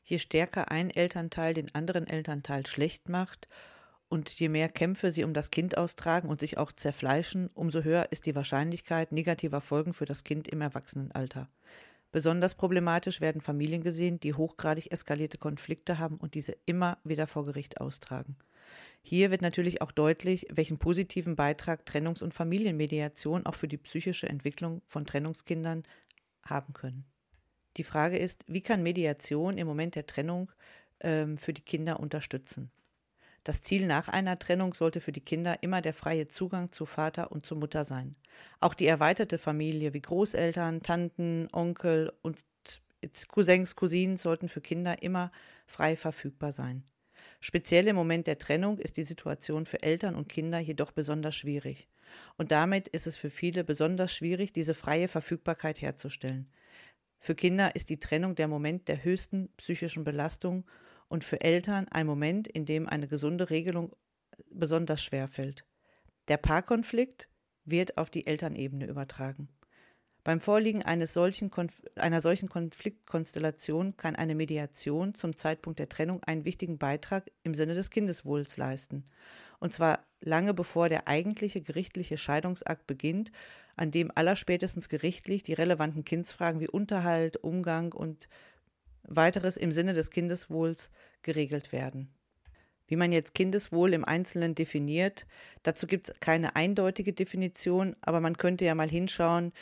Je 0.05 0.19
stärker 0.19 0.71
ein 0.71 0.91
Elternteil 0.91 1.55
den 1.55 1.75
anderen 1.75 2.07
Elternteil 2.07 2.67
schlecht 2.67 3.09
macht 3.09 3.49
und 4.09 4.31
je 4.31 4.49
mehr 4.49 4.69
Kämpfe 4.69 5.11
sie 5.11 5.25
um 5.25 5.35
das 5.35 5.51
Kind 5.51 5.77
austragen 5.77 6.29
und 6.29 6.41
sich 6.41 6.59
auch 6.59 6.71
zerfleischen, 6.71 7.49
umso 7.55 7.83
höher 7.83 8.09
ist 8.13 8.27
die 8.27 8.37
Wahrscheinlichkeit 8.37 9.11
negativer 9.11 9.61
Folgen 9.61 9.93
für 9.93 10.05
das 10.05 10.23
Kind 10.23 10.47
im 10.47 10.61
Erwachsenenalter. 10.61 11.49
Besonders 12.17 12.55
problematisch 12.55 13.21
werden 13.21 13.43
Familien 13.43 13.83
gesehen, 13.83 14.19
die 14.19 14.33
hochgradig 14.33 14.91
eskalierte 14.91 15.37
Konflikte 15.37 15.99
haben 15.99 16.17
und 16.17 16.33
diese 16.33 16.57
immer 16.65 16.97
wieder 17.05 17.27
vor 17.27 17.45
Gericht 17.45 17.79
austragen. 17.79 18.37
Hier 19.03 19.31
wird 19.31 19.43
natürlich 19.43 19.83
auch 19.83 19.93
deutlich, 19.93 20.47
welchen 20.51 20.79
positiven 20.79 21.37
Beitrag 21.37 21.85
Trennungs- 21.85 22.23
und 22.23 22.33
Familienmediation 22.33 23.45
auch 23.45 23.55
für 23.55 23.69
die 23.69 23.77
psychische 23.77 24.31
Entwicklung 24.31 24.81
von 24.87 25.05
Trennungskindern 25.05 25.83
haben 26.43 26.73
können. 26.73 27.05
Die 27.77 27.85
Frage 27.85 28.17
ist, 28.17 28.45
wie 28.47 28.63
kann 28.63 28.83
Mediation 28.83 29.59
im 29.59 29.67
Moment 29.67 29.95
der 29.95 30.07
Trennung 30.07 30.51
ähm, 31.01 31.37
für 31.37 31.53
die 31.53 31.61
Kinder 31.61 32.01
unterstützen? 32.01 32.71
Das 33.47 33.63
Ziel 33.63 33.87
nach 33.87 34.09
einer 34.09 34.41
Trennung 34.41 34.75
sollte 34.75 35.01
für 35.01 35.13
die 35.13 35.21
Kinder 35.21 35.63
immer 35.63 35.81
der 35.81 35.95
freie 35.95 36.27
Zugang 36.27 36.73
zu 36.73 36.85
Vater 36.85 37.31
und 37.31 37.47
zu 37.47 37.55
Mutter 37.55 37.85
sein. 37.85 38.17
Auch 38.59 38.75
die 38.75 38.89
erweiterte 38.89 39.39
Familie 39.39 39.95
wie 39.95 40.01
Großeltern, 40.01 40.83
Tanten, 40.83 41.49
Onkel 41.53 42.13
und 42.23 42.41
Cousins, 43.29 43.77
Cousinen 43.77 44.17
sollten 44.17 44.49
für 44.49 44.61
Kinder 44.61 45.01
immer 45.01 45.31
frei 45.65 45.95
verfügbar 45.95 46.51
sein. 46.51 46.83
Speziell 47.39 47.87
im 47.87 47.95
Moment 47.95 48.27
der 48.27 48.41
Trennung 48.41 48.79
ist 48.79 48.97
die 48.97 49.05
Situation 49.05 49.65
für 49.65 49.81
Eltern 49.81 50.17
und 50.17 50.29
Kinder 50.29 50.59
jedoch 50.59 50.91
besonders 50.91 51.37
schwierig. 51.37 51.87
Und 52.37 52.51
damit 52.51 52.89
ist 52.89 53.07
es 53.07 53.17
für 53.17 53.31
viele 53.31 53.63
besonders 53.63 54.13
schwierig, 54.13 54.55
diese 54.55 54.75
freie 54.75 55.07
Verfügbarkeit 55.07 55.81
herzustellen. 55.81 56.51
Für 57.21 57.37
Kinder 57.37 57.77
ist 57.77 57.91
die 57.91 58.01
Trennung 58.01 58.35
der 58.35 58.49
Moment 58.49 58.89
der 58.89 59.05
höchsten 59.05 59.51
psychischen 59.57 60.03
Belastung 60.03 60.65
und 61.09 61.25
für 61.25 61.41
Eltern 61.41 61.89
ein 61.89 62.07
Moment, 62.07 62.49
in 62.49 62.67
dem 62.67 62.89
eine 62.89 63.09
gesunde 63.09 63.51
Regelung 63.51 63.95
besonders 64.51 65.03
schwer 65.03 65.29
fällt. 65.29 65.65
Der 66.29 66.37
Paarkonflikt 66.37 67.29
wird 67.65 67.99
auf 67.99 68.11
die 68.11 68.27
Elternebene 68.27 68.87
übertragen. 68.87 69.49
Beim 70.27 70.41
Vorliegen 70.41 70.83
solchen 71.07 71.53
einer 71.95 72.21
solchen 72.21 72.49
Konfliktkonstellation 72.49 73.97
kann 73.97 74.17
eine 74.17 74.35
Mediation 74.35 75.15
zum 75.15 75.37
Zeitpunkt 75.37 75.79
der 75.79 75.89
Trennung 75.89 76.21
einen 76.25 76.45
wichtigen 76.45 76.79
Beitrag 76.79 77.31
im 77.45 77.55
Sinne 77.55 77.75
des 77.75 77.91
Kindeswohls 77.91 78.57
leisten. 78.57 79.05
Und 79.61 79.73
zwar 79.73 80.05
lange 80.21 80.53
bevor 80.53 80.89
der 80.89 81.07
eigentliche 81.07 81.61
gerichtliche 81.61 82.19
Scheidungsakt 82.19 82.89
beginnt, 82.89 83.31
an 83.77 83.93
dem 83.93 84.11
allerspätestens 84.13 84.89
gerichtlich 84.89 85.45
die 85.45 85.55
relevanten 85.55 86.05
Kindsfragen 86.05 86.61
wie 86.61 86.69
Unterhalt, 86.69 87.37
Umgang 87.37 87.93
und 87.93 88.29
weiteres 89.09 89.57
im 89.57 89.73
Sinne 89.73 89.93
des 89.93 90.11
Kindeswohls 90.11 90.91
geregelt 91.23 91.73
werden. 91.73 92.11
Wie 92.89 92.97
man 92.97 93.11
jetzt 93.11 93.35
Kindeswohl 93.35 93.95
im 93.95 94.05
Einzelnen 94.05 94.55
definiert, 94.55 95.27
dazu 95.65 95.87
gibt 95.87 96.09
es 96.09 96.21
keine 96.21 96.55
eindeutige 96.55 97.13
Definition, 97.13 97.97
aber 98.01 98.21
man 98.21 98.37
könnte 98.37 98.65
ja 98.65 98.75
mal 98.75 98.89
hinschauen, 98.89 99.53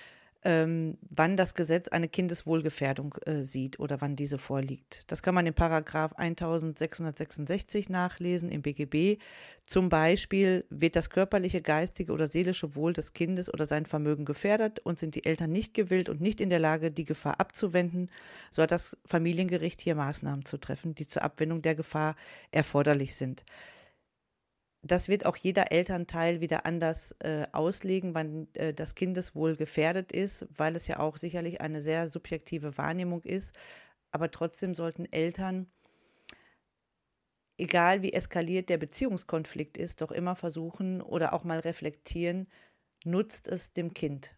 ähm, 0.44 0.98
wann 1.08 1.36
das 1.36 1.54
Gesetz 1.54 1.88
eine 1.88 2.08
Kindeswohlgefährdung 2.08 3.14
äh, 3.24 3.44
sieht 3.44 3.80
oder 3.80 4.02
wann 4.02 4.14
diese 4.14 4.36
vorliegt. 4.36 5.10
Das 5.10 5.22
kann 5.22 5.34
man 5.34 5.46
in 5.46 5.54
Paragraph 5.54 6.12
1666 6.16 7.88
nachlesen 7.88 8.50
im 8.50 8.60
BGB. 8.60 9.18
Zum 9.66 9.88
Beispiel 9.88 10.66
wird 10.68 10.96
das 10.96 11.08
körperliche, 11.08 11.62
geistige 11.62 12.12
oder 12.12 12.26
seelische 12.26 12.74
Wohl 12.74 12.92
des 12.92 13.14
Kindes 13.14 13.52
oder 13.52 13.64
sein 13.64 13.86
Vermögen 13.86 14.26
gefährdet 14.26 14.80
und 14.80 14.98
sind 14.98 15.14
die 15.14 15.24
Eltern 15.24 15.50
nicht 15.50 15.72
gewillt 15.72 16.10
und 16.10 16.20
nicht 16.20 16.42
in 16.42 16.50
der 16.50 16.58
Lage, 16.58 16.90
die 16.90 17.06
Gefahr 17.06 17.40
abzuwenden, 17.40 18.10
so 18.50 18.62
hat 18.62 18.70
das 18.70 18.98
Familiengericht 19.06 19.80
hier 19.80 19.94
Maßnahmen 19.94 20.44
zu 20.44 20.58
treffen, 20.58 20.94
die 20.94 21.06
zur 21.06 21.22
Abwendung 21.22 21.62
der 21.62 21.74
Gefahr 21.74 22.16
erforderlich 22.52 23.14
sind 23.14 23.44
das 24.84 25.08
wird 25.08 25.24
auch 25.24 25.36
jeder 25.36 25.72
Elternteil 25.72 26.40
wieder 26.40 26.66
anders 26.66 27.12
äh, 27.20 27.46
auslegen, 27.52 28.14
wann 28.14 28.48
äh, 28.54 28.74
das 28.74 28.94
Kindeswohl 28.94 29.56
gefährdet 29.56 30.12
ist, 30.12 30.46
weil 30.56 30.76
es 30.76 30.86
ja 30.86 31.00
auch 31.00 31.16
sicherlich 31.16 31.60
eine 31.62 31.80
sehr 31.80 32.08
subjektive 32.08 32.76
Wahrnehmung 32.76 33.22
ist. 33.22 33.54
Aber 34.10 34.30
trotzdem 34.30 34.74
sollten 34.74 35.10
Eltern, 35.10 35.66
egal 37.56 38.02
wie 38.02 38.12
eskaliert 38.12 38.68
der 38.68 38.76
Beziehungskonflikt 38.76 39.78
ist, 39.78 40.02
doch 40.02 40.12
immer 40.12 40.36
versuchen 40.36 41.00
oder 41.00 41.32
auch 41.32 41.44
mal 41.44 41.60
reflektieren, 41.60 42.46
nutzt 43.04 43.48
es 43.48 43.72
dem 43.72 43.94
Kind 43.94 44.36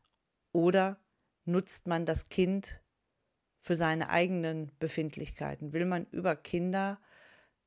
oder 0.53 1.00
nutzt 1.45 1.88
man 1.88 2.07
das 2.07 2.29
Kind 2.29 2.81
für 3.61 3.75
seine 3.75 4.11
eigenen 4.11 4.71
Befindlichkeiten? 4.79 5.73
Will 5.73 5.87
man 5.87 6.07
über 6.12 6.37
Kinder 6.37 7.00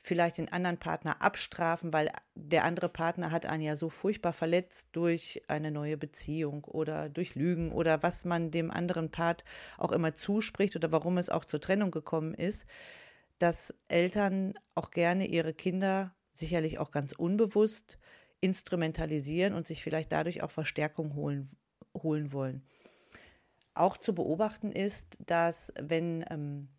vielleicht 0.02 0.38
den 0.38 0.52
anderen 0.52 0.78
Partner 0.78 1.22
abstrafen, 1.22 1.92
weil 1.92 2.12
der 2.36 2.64
andere 2.64 2.90
Partner 2.90 3.32
hat 3.32 3.46
einen 3.46 3.64
ja 3.64 3.76
so 3.76 3.90
furchtbar 3.90 4.34
verletzt 4.34 4.90
durch 4.94 5.42
eine 5.48 5.72
neue 5.72 5.98
Beziehung 5.98 6.64
oder 6.64 7.10
durch 7.10 7.36
Lügen 7.36 7.72
oder 7.72 8.02
was 8.02 8.26
man 8.26 8.52
dem 8.52 8.72
anderen 8.72 9.12
Part 9.12 9.44
auch 9.78 9.92
immer 9.92 10.16
zuspricht 10.16 10.76
oder 10.76 10.92
warum 10.92 11.18
es 11.18 11.30
auch 11.30 11.46
zur 11.46 11.60
Trennung 11.60 11.92
gekommen 11.92 12.34
ist, 12.34 12.66
dass 13.40 13.74
Eltern 13.88 14.54
auch 14.76 14.92
gerne 14.92 15.28
ihre 15.28 15.54
Kinder 15.54 16.14
sicherlich 16.34 16.80
auch 16.80 16.92
ganz 16.92 17.14
unbewusst 17.14 18.00
instrumentalisieren 18.42 19.54
und 19.54 19.68
sich 19.68 19.84
vielleicht 19.84 20.12
dadurch 20.12 20.42
auch 20.42 20.52
Verstärkung 20.52 21.16
holen, 21.16 21.50
holen 21.94 22.32
wollen. 22.32 22.66
Auch 23.74 23.98
zu 23.98 24.16
beobachten 24.16 24.72
ist, 24.72 25.18
dass 25.26 25.74
wenn 25.80 26.26
ähm, 26.30 26.70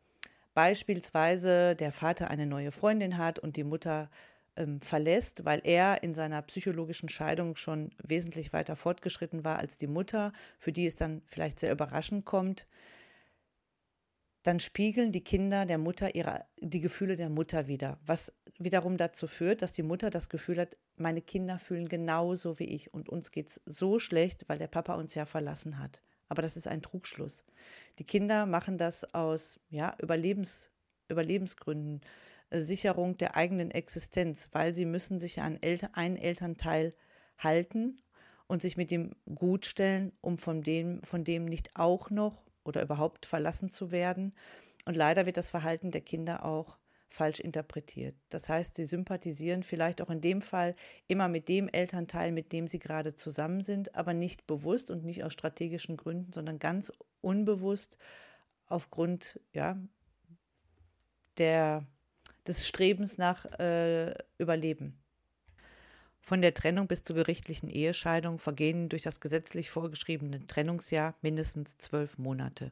beispielsweise 0.54 1.76
der 1.76 1.92
Vater 1.92 2.28
eine 2.28 2.46
neue 2.46 2.72
Freundin 2.72 3.18
hat 3.18 3.38
und 3.38 3.56
die 3.56 3.64
Mutter 3.64 4.10
ähm, 4.56 4.80
verlässt, 4.80 5.44
weil 5.44 5.60
er 5.64 6.02
in 6.02 6.14
seiner 6.14 6.42
psychologischen 6.42 7.08
Scheidung 7.08 7.56
schon 7.56 7.90
wesentlich 8.02 8.52
weiter 8.52 8.76
fortgeschritten 8.76 9.44
war 9.44 9.58
als 9.58 9.78
die 9.78 9.86
Mutter, 9.86 10.32
für 10.58 10.72
die 10.72 10.86
es 10.86 10.96
dann 10.96 11.22
vielleicht 11.26 11.60
sehr 11.60 11.72
überraschend 11.72 12.24
kommt, 12.24 12.66
dann 14.42 14.58
spiegeln 14.58 15.12
die 15.12 15.22
Kinder 15.22 15.66
der 15.66 15.78
Mutter 15.78 16.14
ihre, 16.14 16.46
die 16.58 16.80
Gefühle 16.80 17.16
der 17.16 17.28
Mutter 17.28 17.66
wieder, 17.68 17.98
was 18.06 18.32
wiederum 18.58 18.96
dazu 18.96 19.26
führt, 19.26 19.62
dass 19.62 19.72
die 19.72 19.82
Mutter 19.82 20.10
das 20.10 20.28
Gefühl 20.28 20.58
hat, 20.60 20.76
meine 20.96 21.20
Kinder 21.22 21.58
fühlen 21.58 21.88
genauso 21.88 22.58
wie 22.58 22.64
ich 22.64 22.92
und 22.92 23.08
uns 23.08 23.32
geht 23.32 23.48
es 23.48 23.60
so 23.66 23.98
schlecht, 23.98 24.48
weil 24.48 24.58
der 24.58 24.68
Papa 24.68 24.94
uns 24.94 25.14
ja 25.14 25.26
verlassen 25.26 25.78
hat. 25.78 26.00
Aber 26.30 26.40
das 26.40 26.56
ist 26.56 26.68
ein 26.68 26.80
Trugschluss. 26.80 27.44
Die 27.98 28.04
Kinder 28.04 28.46
machen 28.46 28.78
das 28.78 29.12
aus 29.12 29.58
ja, 29.68 29.94
Überlebens, 30.00 30.70
Überlebensgründen, 31.08 32.00
äh, 32.48 32.60
Sicherung 32.60 33.18
der 33.18 33.36
eigenen 33.36 33.70
Existenz, 33.70 34.48
weil 34.52 34.72
sie 34.72 34.86
müssen 34.86 35.20
sich 35.20 35.40
an 35.40 35.58
Elter, 35.60 35.90
einen 35.94 36.16
Elternteil 36.16 36.94
halten 37.36 38.00
und 38.46 38.62
sich 38.62 38.76
mit 38.76 38.90
dem 38.90 39.14
gut 39.34 39.66
stellen, 39.66 40.12
um 40.20 40.38
von 40.38 40.62
dem, 40.62 41.02
von 41.02 41.24
dem 41.24 41.44
nicht 41.44 41.76
auch 41.76 42.10
noch 42.10 42.42
oder 42.64 42.80
überhaupt 42.80 43.26
verlassen 43.26 43.70
zu 43.70 43.90
werden. 43.90 44.32
Und 44.86 44.96
leider 44.96 45.26
wird 45.26 45.36
das 45.36 45.50
Verhalten 45.50 45.90
der 45.90 46.00
Kinder 46.00 46.44
auch 46.44 46.78
falsch 47.10 47.40
interpretiert. 47.40 48.14
Das 48.28 48.48
heißt, 48.48 48.76
sie 48.76 48.84
sympathisieren 48.84 49.62
vielleicht 49.62 50.00
auch 50.00 50.10
in 50.10 50.20
dem 50.20 50.42
Fall 50.42 50.76
immer 51.08 51.28
mit 51.28 51.48
dem 51.48 51.68
Elternteil, 51.68 52.32
mit 52.32 52.52
dem 52.52 52.68
sie 52.68 52.78
gerade 52.78 53.14
zusammen 53.14 53.62
sind, 53.62 53.94
aber 53.94 54.14
nicht 54.14 54.46
bewusst 54.46 54.90
und 54.90 55.04
nicht 55.04 55.24
aus 55.24 55.32
strategischen 55.32 55.96
Gründen, 55.96 56.32
sondern 56.32 56.58
ganz 56.58 56.92
unbewusst 57.20 57.98
aufgrund 58.66 59.40
ja, 59.52 59.76
der, 61.36 61.84
des 62.46 62.66
Strebens 62.66 63.18
nach 63.18 63.44
äh, 63.58 64.14
Überleben. 64.38 64.96
Von 66.20 66.42
der 66.42 66.54
Trennung 66.54 66.86
bis 66.86 67.02
zur 67.02 67.16
gerichtlichen 67.16 67.68
Ehescheidung 67.68 68.38
vergehen 68.38 68.88
durch 68.88 69.02
das 69.02 69.20
gesetzlich 69.20 69.70
vorgeschriebene 69.70 70.46
Trennungsjahr 70.46 71.14
mindestens 71.22 71.76
zwölf 71.76 72.18
Monate. 72.18 72.70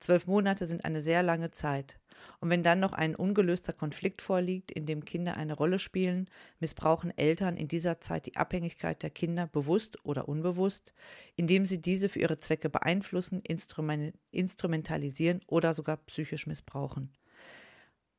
Zwölf 0.00 0.26
Monate 0.26 0.66
sind 0.66 0.84
eine 0.84 1.00
sehr 1.00 1.22
lange 1.22 1.50
Zeit. 1.50 2.00
Und 2.40 2.50
wenn 2.50 2.62
dann 2.62 2.80
noch 2.80 2.92
ein 2.92 3.14
ungelöster 3.14 3.72
Konflikt 3.72 4.22
vorliegt, 4.22 4.70
in 4.70 4.86
dem 4.86 5.04
Kinder 5.04 5.36
eine 5.36 5.54
Rolle 5.54 5.78
spielen, 5.78 6.28
missbrauchen 6.58 7.16
Eltern 7.16 7.56
in 7.56 7.68
dieser 7.68 8.00
Zeit 8.00 8.26
die 8.26 8.36
Abhängigkeit 8.36 9.02
der 9.02 9.10
Kinder 9.10 9.46
bewusst 9.46 10.04
oder 10.04 10.28
unbewusst, 10.28 10.92
indem 11.36 11.64
sie 11.64 11.80
diese 11.80 12.08
für 12.08 12.18
ihre 12.18 12.38
Zwecke 12.38 12.68
beeinflussen, 12.68 13.42
instrumentalisieren 13.42 15.40
oder 15.46 15.74
sogar 15.74 15.98
psychisch 15.98 16.46
missbrauchen. 16.46 17.12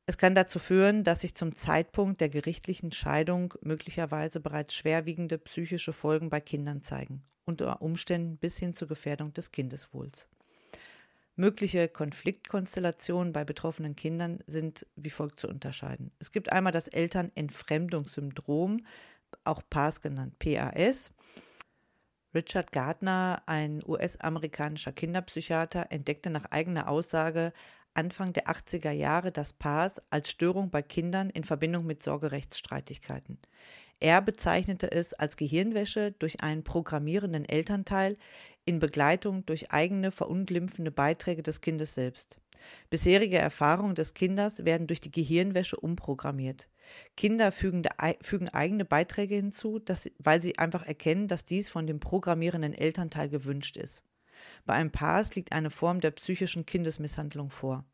Es 0.06 0.18
kann 0.18 0.34
dazu 0.34 0.58
führen, 0.58 1.04
dass 1.04 1.20
sich 1.20 1.36
zum 1.36 1.54
Zeitpunkt 1.54 2.20
der 2.20 2.28
gerichtlichen 2.28 2.90
Scheidung 2.90 3.54
möglicherweise 3.60 4.40
bereits 4.40 4.74
schwerwiegende 4.74 5.38
psychische 5.38 5.92
Folgen 5.92 6.28
bei 6.28 6.40
Kindern 6.40 6.82
zeigen, 6.82 7.22
unter 7.44 7.80
Umständen 7.82 8.36
bis 8.36 8.58
hin 8.58 8.74
zur 8.74 8.88
Gefährdung 8.88 9.32
des 9.32 9.52
Kindeswohls. 9.52 10.28
Mögliche 11.34 11.88
Konfliktkonstellationen 11.88 13.32
bei 13.32 13.44
betroffenen 13.44 13.96
Kindern 13.96 14.40
sind 14.46 14.86
wie 14.96 15.10
folgt 15.10 15.40
zu 15.40 15.48
unterscheiden. 15.48 16.10
Es 16.18 16.30
gibt 16.30 16.52
einmal 16.52 16.72
das 16.72 16.88
Elternentfremdungssyndrom, 16.88 18.84
auch 19.44 19.62
PAS 19.70 20.02
genannt, 20.02 20.38
PAS. 20.38 21.10
Richard 22.34 22.72
Gardner, 22.72 23.42
ein 23.46 23.82
US-amerikanischer 23.86 24.92
Kinderpsychiater, 24.92 25.86
entdeckte 25.90 26.30
nach 26.30 26.46
eigener 26.50 26.88
Aussage 26.88 27.52
Anfang 27.94 28.32
der 28.32 28.46
80er 28.46 28.90
Jahre 28.90 29.32
das 29.32 29.52
PAS 29.52 30.00
als 30.10 30.30
Störung 30.30 30.70
bei 30.70 30.82
Kindern 30.82 31.30
in 31.30 31.44
Verbindung 31.44 31.84
mit 31.84 32.02
Sorgerechtsstreitigkeiten. 32.02 33.38
Er 34.00 34.20
bezeichnete 34.20 34.90
es 34.90 35.14
als 35.14 35.36
Gehirnwäsche 35.36 36.12
durch 36.12 36.40
einen 36.42 36.64
programmierenden 36.64 37.44
Elternteil 37.44 38.18
in 38.64 38.78
Begleitung 38.78 39.44
durch 39.46 39.72
eigene 39.72 40.12
verunglimpfende 40.12 40.90
Beiträge 40.90 41.42
des 41.42 41.60
Kindes 41.60 41.94
selbst. 41.94 42.38
Bisherige 42.90 43.38
Erfahrungen 43.38 43.96
des 43.96 44.14
Kindes 44.14 44.64
werden 44.64 44.86
durch 44.86 45.00
die 45.00 45.10
Gehirnwäsche 45.10 45.76
umprogrammiert. 45.76 46.68
Kinder 47.16 47.50
fügen, 47.50 47.82
fügen 48.20 48.48
eigene 48.48 48.84
Beiträge 48.84 49.34
hinzu, 49.34 49.78
dass, 49.78 50.10
weil 50.18 50.40
sie 50.40 50.58
einfach 50.58 50.86
erkennen, 50.86 51.26
dass 51.26 51.44
dies 51.44 51.68
von 51.68 51.86
dem 51.86 51.98
programmierenden 51.98 52.74
Elternteil 52.74 53.28
gewünscht 53.28 53.76
ist. 53.76 54.04
Bei 54.64 54.74
einem 54.74 54.92
Paars 54.92 55.34
liegt 55.34 55.52
eine 55.52 55.70
Form 55.70 56.00
der 56.00 56.12
psychischen 56.12 56.66
Kindesmisshandlung 56.66 57.50
vor 57.50 57.84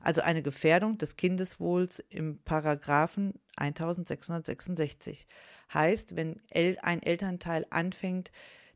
also 0.00 0.20
eine 0.20 0.42
Gefährdung 0.42 0.98
des 0.98 1.16
Kindeswohls 1.16 2.00
im 2.08 2.38
Paragraphen 2.42 3.34
1666. 3.56 5.26
Heißt, 5.72 6.16
wenn 6.16 6.40
ein 6.82 7.02
Elternteil 7.02 7.66
anfängt, 7.70 8.30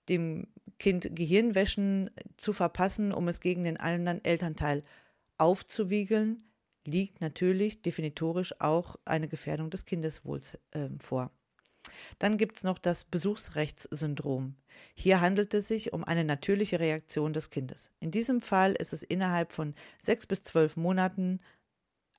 dem 0.09 0.49
Kind 0.79 1.15
Gehirnwäschen 1.15 2.11
zu 2.37 2.53
verpassen, 2.53 3.13
um 3.13 3.29
es 3.29 3.41
gegen 3.41 3.65
den 3.65 3.77
anderen 3.77 4.25
Elternteil 4.25 4.83
aufzuwiegeln, 5.39 6.45
liegt 6.85 7.21
natürlich 7.21 7.83
definitorisch 7.83 8.61
auch 8.61 8.97
eine 9.05 9.29
Gefährdung 9.29 9.71
des 9.71 9.85
Kindeswohls 9.85 10.59
äh, 10.73 10.89
vor. 10.99 11.31
Dann 12.19 12.37
gibt 12.37 12.57
es 12.57 12.65
noch 12.65 12.79
das 12.79 13.05
Besuchsrechtssyndrom. 13.05 14.57
Hier 14.95 15.21
handelt 15.21 15.55
es 15.55 15.69
sich 15.69 15.93
um 15.93 16.05
eine 16.05 16.25
natürliche 16.25 16.81
Reaktion 16.81 17.33
des 17.33 17.51
Kindes. 17.51 17.91
In 18.01 18.11
diesem 18.11 18.41
Fall 18.41 18.73
ist 18.73 18.93
es 18.93 19.03
innerhalb 19.03 19.53
von 19.53 19.75
sechs 19.99 20.27
bis 20.27 20.43
zwölf 20.43 20.77
Monaten 20.77 21.41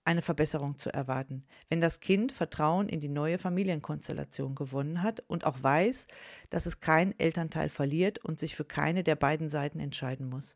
eine 0.05 0.21
Verbesserung 0.21 0.77
zu 0.77 0.93
erwarten, 0.93 1.45
wenn 1.69 1.81
das 1.81 1.99
Kind 1.99 2.31
Vertrauen 2.31 2.89
in 2.89 2.99
die 2.99 3.09
neue 3.09 3.37
Familienkonstellation 3.37 4.55
gewonnen 4.55 5.01
hat 5.01 5.23
und 5.27 5.45
auch 5.45 5.61
weiß, 5.61 6.07
dass 6.49 6.65
es 6.65 6.79
keinen 6.79 7.17
Elternteil 7.17 7.69
verliert 7.69 8.19
und 8.19 8.39
sich 8.39 8.55
für 8.55 8.65
keine 8.65 9.03
der 9.03 9.15
beiden 9.15 9.49
Seiten 9.49 9.79
entscheiden 9.79 10.29
muss. 10.29 10.55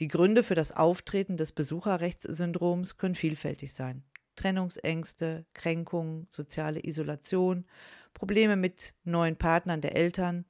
Die 0.00 0.08
Gründe 0.08 0.42
für 0.42 0.54
das 0.54 0.72
Auftreten 0.72 1.36
des 1.36 1.52
Besucherrechtssyndroms 1.52 2.96
können 2.96 3.14
vielfältig 3.14 3.74
sein. 3.74 4.04
Trennungsängste, 4.36 5.44
Kränkungen, 5.52 6.26
soziale 6.30 6.84
Isolation, 6.84 7.66
Probleme 8.14 8.56
mit 8.56 8.94
neuen 9.04 9.36
Partnern 9.36 9.80
der 9.80 9.96
Eltern. 9.96 10.44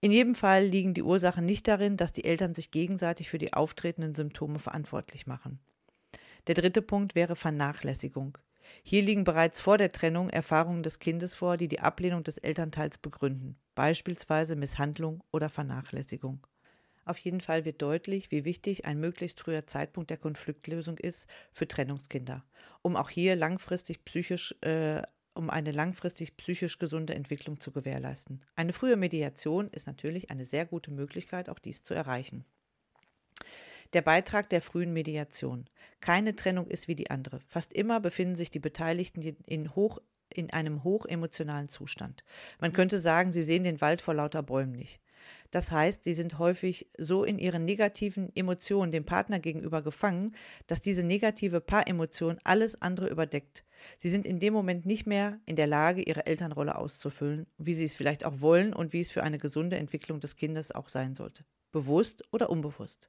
In 0.00 0.12
jedem 0.12 0.34
Fall 0.34 0.64
liegen 0.64 0.94
die 0.94 1.02
Ursachen 1.02 1.44
nicht 1.44 1.66
darin, 1.66 1.96
dass 1.96 2.12
die 2.12 2.24
Eltern 2.24 2.54
sich 2.54 2.70
gegenseitig 2.70 3.30
für 3.30 3.38
die 3.38 3.52
auftretenden 3.52 4.14
Symptome 4.14 4.58
verantwortlich 4.58 5.26
machen. 5.26 5.58
Der 6.46 6.54
dritte 6.54 6.82
Punkt 6.82 7.14
wäre 7.14 7.36
Vernachlässigung. 7.36 8.38
Hier 8.82 9.02
liegen 9.02 9.24
bereits 9.24 9.60
vor 9.60 9.78
der 9.78 9.92
Trennung 9.92 10.30
Erfahrungen 10.30 10.82
des 10.82 10.98
Kindes 10.98 11.34
vor, 11.34 11.56
die 11.56 11.68
die 11.68 11.80
Ablehnung 11.80 12.22
des 12.22 12.38
Elternteils 12.38 12.98
begründen, 12.98 13.56
beispielsweise 13.74 14.56
Misshandlung 14.56 15.22
oder 15.30 15.48
Vernachlässigung. 15.48 16.46
Auf 17.06 17.18
jeden 17.18 17.40
Fall 17.40 17.64
wird 17.64 17.82
deutlich, 17.82 18.30
wie 18.30 18.44
wichtig 18.44 18.86
ein 18.86 18.98
möglichst 18.98 19.40
früher 19.40 19.66
Zeitpunkt 19.66 20.10
der 20.10 20.16
Konfliktlösung 20.16 20.98
ist 20.98 21.26
für 21.52 21.68
Trennungskinder, 21.68 22.44
um 22.82 22.96
auch 22.96 23.10
hier 23.10 23.36
langfristig 23.36 24.04
psychisch 24.04 24.54
äh, 24.62 25.02
um 25.34 25.50
eine 25.50 25.72
langfristig 25.72 26.36
psychisch 26.36 26.78
gesunde 26.78 27.14
Entwicklung 27.14 27.58
zu 27.58 27.72
gewährleisten. 27.72 28.42
Eine 28.54 28.72
frühe 28.72 28.96
Mediation 28.96 29.68
ist 29.70 29.86
natürlich 29.86 30.30
eine 30.30 30.44
sehr 30.44 30.64
gute 30.64 30.92
Möglichkeit, 30.92 31.48
auch 31.48 31.58
dies 31.58 31.82
zu 31.82 31.92
erreichen. 31.92 32.44
Der 33.94 34.02
Beitrag 34.02 34.48
der 34.48 34.60
frühen 34.60 34.92
Mediation. 34.92 35.66
Keine 36.00 36.34
Trennung 36.34 36.66
ist 36.66 36.88
wie 36.88 36.96
die 36.96 37.10
andere. 37.10 37.38
Fast 37.46 37.72
immer 37.72 38.00
befinden 38.00 38.34
sich 38.34 38.50
die 38.50 38.58
Beteiligten 38.58 39.22
in, 39.22 39.74
hoch, 39.76 40.00
in 40.34 40.52
einem 40.52 40.82
hochemotionalen 40.82 41.68
Zustand. 41.68 42.24
Man 42.58 42.72
könnte 42.72 42.98
sagen, 42.98 43.30
sie 43.30 43.44
sehen 43.44 43.62
den 43.62 43.80
Wald 43.80 44.02
vor 44.02 44.14
lauter 44.14 44.42
Bäumen 44.42 44.72
nicht. 44.72 45.00
Das 45.52 45.70
heißt, 45.70 46.02
sie 46.02 46.12
sind 46.12 46.40
häufig 46.40 46.90
so 46.98 47.22
in 47.22 47.38
ihren 47.38 47.64
negativen 47.64 48.34
Emotionen 48.34 48.90
dem 48.90 49.04
Partner 49.04 49.38
gegenüber 49.38 49.80
gefangen, 49.80 50.34
dass 50.66 50.80
diese 50.80 51.04
negative 51.04 51.60
Paaremotion 51.60 52.38
alles 52.42 52.82
andere 52.82 53.06
überdeckt. 53.06 53.64
Sie 53.96 54.10
sind 54.10 54.26
in 54.26 54.40
dem 54.40 54.52
Moment 54.52 54.86
nicht 54.86 55.06
mehr 55.06 55.38
in 55.46 55.54
der 55.54 55.68
Lage, 55.68 56.02
ihre 56.02 56.26
Elternrolle 56.26 56.76
auszufüllen, 56.76 57.46
wie 57.58 57.74
sie 57.74 57.84
es 57.84 57.94
vielleicht 57.94 58.24
auch 58.24 58.40
wollen 58.40 58.72
und 58.72 58.92
wie 58.92 59.00
es 59.00 59.12
für 59.12 59.22
eine 59.22 59.38
gesunde 59.38 59.76
Entwicklung 59.76 60.18
des 60.18 60.34
Kindes 60.34 60.72
auch 60.72 60.88
sein 60.88 61.14
sollte. 61.14 61.44
Bewusst 61.70 62.24
oder 62.32 62.50
unbewusst. 62.50 63.08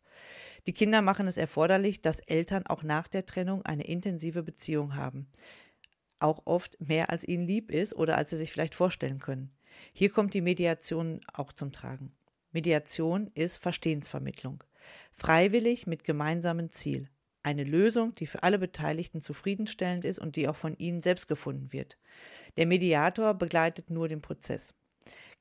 Die 0.68 0.74
Kinder 0.74 1.02
machen 1.02 1.28
es 1.28 1.38
erforderlich, 1.38 2.02
dass 2.02 2.20
Eltern 2.20 2.66
auch 2.66 2.82
nach 2.82 3.08
der 3.08 3.26
Trennung 3.26 3.64
eine 3.66 3.86
intensive 3.86 4.42
Beziehung 4.42 4.96
haben. 4.96 5.28
Auch 6.20 6.42
oft 6.46 6.80
mehr 6.80 7.10
als 7.10 7.24
ihnen 7.24 7.46
lieb 7.46 7.72
ist 7.72 7.94
oder 7.94 8.18
als 8.18 8.32
sie 8.32 8.38
sich 8.38 8.52
vielleicht 8.52 8.74
vorstellen 8.74 9.20
können. 9.20 9.52
Hier 9.94 10.10
kommt 10.10 10.34
die 10.34 10.42
Mediation 10.42 11.22
auch 11.34 11.52
zum 11.52 11.72
Tragen. 11.72 12.14
Mediation 12.52 13.30
ist 13.36 13.58
Verstehensvermittlung. 13.58 14.64
Freiwillig 15.12 15.88
mit 15.88 16.04
gemeinsamem 16.04 16.72
Ziel. 16.72 17.10
Eine 17.44 17.64
Lösung, 17.64 18.16
die 18.16 18.26
für 18.26 18.42
alle 18.42 18.58
Beteiligten 18.58 19.22
zufriedenstellend 19.22 20.04
ist 20.04 20.18
und 20.18 20.36
die 20.36 20.48
auch 20.48 20.56
von 20.56 20.76
ihnen 20.78 21.02
selbst 21.02 21.28
gefunden 21.28 21.72
wird. 21.74 21.98
Der 22.58 22.66
Mediator 22.66 23.36
begleitet 23.36 23.92
nur 23.92 24.08
den 24.08 24.22
Prozess. 24.22 24.74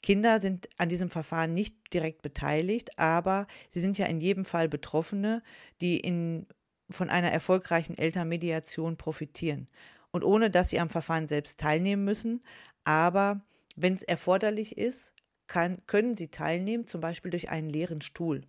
Kinder 0.05 0.39
sind 0.39 0.69
an 0.77 0.91
diesem 0.91 1.09
Verfahren 1.09 1.55
nicht 1.55 1.77
direkt 1.95 2.21
beteiligt, 2.21 2.99
aber 2.99 3.47
sie 3.71 3.81
sind 3.81 3.97
ja 3.97 4.05
in 4.05 4.21
jedem 4.21 4.45
Fall 4.45 4.69
Betroffene, 4.69 5.43
die 5.81 5.99
in, 5.99 6.47
von 6.91 7.09
einer 7.09 7.33
erfolgreichen 7.33 7.97
Elternmediation 7.97 8.99
profitieren. 8.99 9.67
Und 10.11 10.23
ohne 10.23 10.51
dass 10.51 10.69
sie 10.69 10.79
am 10.79 10.91
Verfahren 10.91 11.27
selbst 11.27 11.59
teilnehmen 11.59 12.05
müssen, 12.05 12.43
aber 12.85 13.47
wenn 13.77 13.95
es 13.95 14.03
erforderlich 14.03 14.77
ist, 14.77 15.15
kann, 15.47 15.81
können 15.87 16.15
sie 16.15 16.29
teilnehmen, 16.29 16.87
zum 16.87 17.01
Beispiel 17.01 17.31
durch 17.31 17.49
einen 17.49 17.71
leeren 17.71 18.03
Stuhl, 18.03 18.43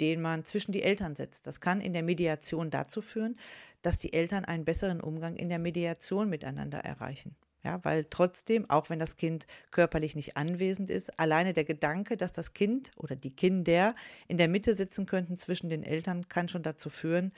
den 0.00 0.22
man 0.22 0.44
zwischen 0.44 0.70
die 0.70 0.84
Eltern 0.84 1.16
setzt. 1.16 1.48
Das 1.48 1.60
kann 1.60 1.80
in 1.80 1.94
der 1.94 2.04
Mediation 2.04 2.70
dazu 2.70 3.02
führen, 3.02 3.40
dass 3.82 3.98
die 3.98 4.12
Eltern 4.12 4.44
einen 4.44 4.64
besseren 4.64 5.00
Umgang 5.00 5.34
in 5.34 5.48
der 5.48 5.58
Mediation 5.58 6.30
miteinander 6.30 6.78
erreichen. 6.78 7.34
Ja, 7.66 7.80
weil 7.82 8.04
trotzdem, 8.08 8.70
auch 8.70 8.90
wenn 8.90 9.00
das 9.00 9.16
Kind 9.16 9.48
körperlich 9.72 10.14
nicht 10.14 10.36
anwesend 10.36 10.88
ist, 10.88 11.18
alleine 11.18 11.52
der 11.52 11.64
Gedanke, 11.64 12.16
dass 12.16 12.32
das 12.32 12.54
Kind 12.54 12.92
oder 12.96 13.16
die 13.16 13.34
Kinder 13.34 13.96
in 14.28 14.38
der 14.38 14.46
Mitte 14.46 14.72
sitzen 14.72 15.04
könnten 15.04 15.36
zwischen 15.36 15.68
den 15.68 15.82
Eltern, 15.82 16.28
kann 16.28 16.48
schon 16.48 16.62
dazu 16.62 16.90
führen, 16.90 17.32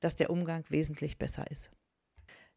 dass 0.00 0.16
der 0.16 0.30
Umgang 0.30 0.64
wesentlich 0.70 1.18
besser 1.18 1.50
ist. 1.50 1.70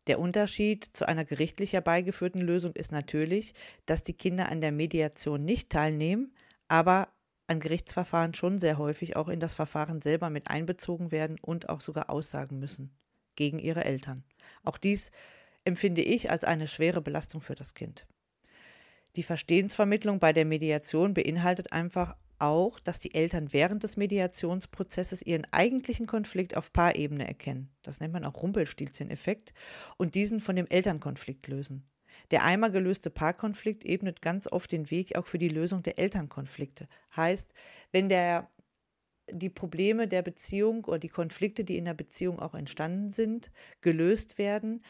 Der 0.08 0.20
Unterschied 0.20 0.86
zu 0.86 1.06
einer 1.06 1.26
gerichtlich 1.26 1.74
herbeigeführten 1.74 2.40
Lösung 2.40 2.72
ist 2.76 2.94
natürlich, 2.94 3.54
dass 3.86 4.04
die 4.04 4.16
Kinder 4.16 4.48
an 4.48 4.62
der 4.62 4.72
Mediation 4.72 5.44
nicht 5.44 5.70
teilnehmen, 5.70 6.34
aber 6.70 7.10
an 7.48 7.60
Gerichtsverfahren 7.60 8.36
schon 8.36 8.58
sehr 8.58 8.78
häufig 8.78 9.18
auch 9.18 9.28
in 9.28 9.42
das 9.42 9.54
Verfahren 9.54 10.02
selber 10.02 10.30
mit 10.30 10.50
einbezogen 10.50 11.12
werden 11.12 11.38
und 11.42 11.68
auch 11.68 11.82
sogar 11.82 12.10
aussagen 12.10 12.58
müssen 12.58 12.98
gegen 13.36 13.60
ihre 13.60 13.84
Eltern. 13.84 14.24
Auch 14.64 14.78
dies 14.78 15.12
empfinde 15.68 16.02
ich 16.02 16.32
als 16.32 16.44
eine 16.46 16.68
schwere 16.68 17.02
Belastung 17.02 17.42
für 17.42 17.56
das 17.56 17.74
Kind. 17.74 18.08
Die 19.18 19.24
Verstehensvermittlung 19.24 20.20
bei 20.20 20.32
der 20.32 20.46
Mediation 20.46 21.14
beinhaltet 21.14 21.74
einfach 21.74 22.16
auch, 22.40 22.80
dass 22.80 23.00
die 23.00 23.14
Eltern 23.14 23.52
während 23.52 23.84
des 23.84 23.98
Mediationsprozesses 23.98 25.22
ihren 25.22 25.46
eigentlichen 25.52 26.08
Konflikt 26.08 26.56
auf 26.56 26.72
Paarebene 26.72 27.28
erkennen. 27.28 27.70
Das 27.84 28.00
nennt 28.00 28.14
man 28.14 28.24
auch 28.24 28.42
Rumpelstilzchen-Effekt 28.42 29.54
und 29.98 30.16
diesen 30.16 30.40
von 30.40 30.56
dem 30.56 30.68
Elternkonflikt 30.68 31.48
lösen. 31.48 31.90
Der 32.32 32.46
einmal 32.46 32.72
gelöste 32.72 33.10
Paarkonflikt 33.10 33.86
ebnet 33.86 34.22
ganz 34.22 34.48
oft 34.48 34.72
den 34.72 34.90
Weg 34.90 35.18
auch 35.18 35.26
für 35.26 35.38
die 35.38 35.50
Lösung 35.50 35.84
der 35.84 36.00
Elternkonflikte. 36.00 36.88
Heißt, 37.16 37.54
wenn 37.92 38.10
der 38.10 38.50
die 39.30 39.50
Probleme 39.50 40.08
der 40.08 40.22
Beziehung 40.22 40.86
oder 40.86 41.00
die 41.00 41.10
Konflikte, 41.10 41.64
die 41.64 41.78
in 41.78 41.86
der 41.86 41.94
Beziehung 41.94 42.40
auch 42.40 42.54
entstanden 42.56 43.10
sind, 43.10 43.52
gelöst 43.82 44.38
werden, 44.38 44.82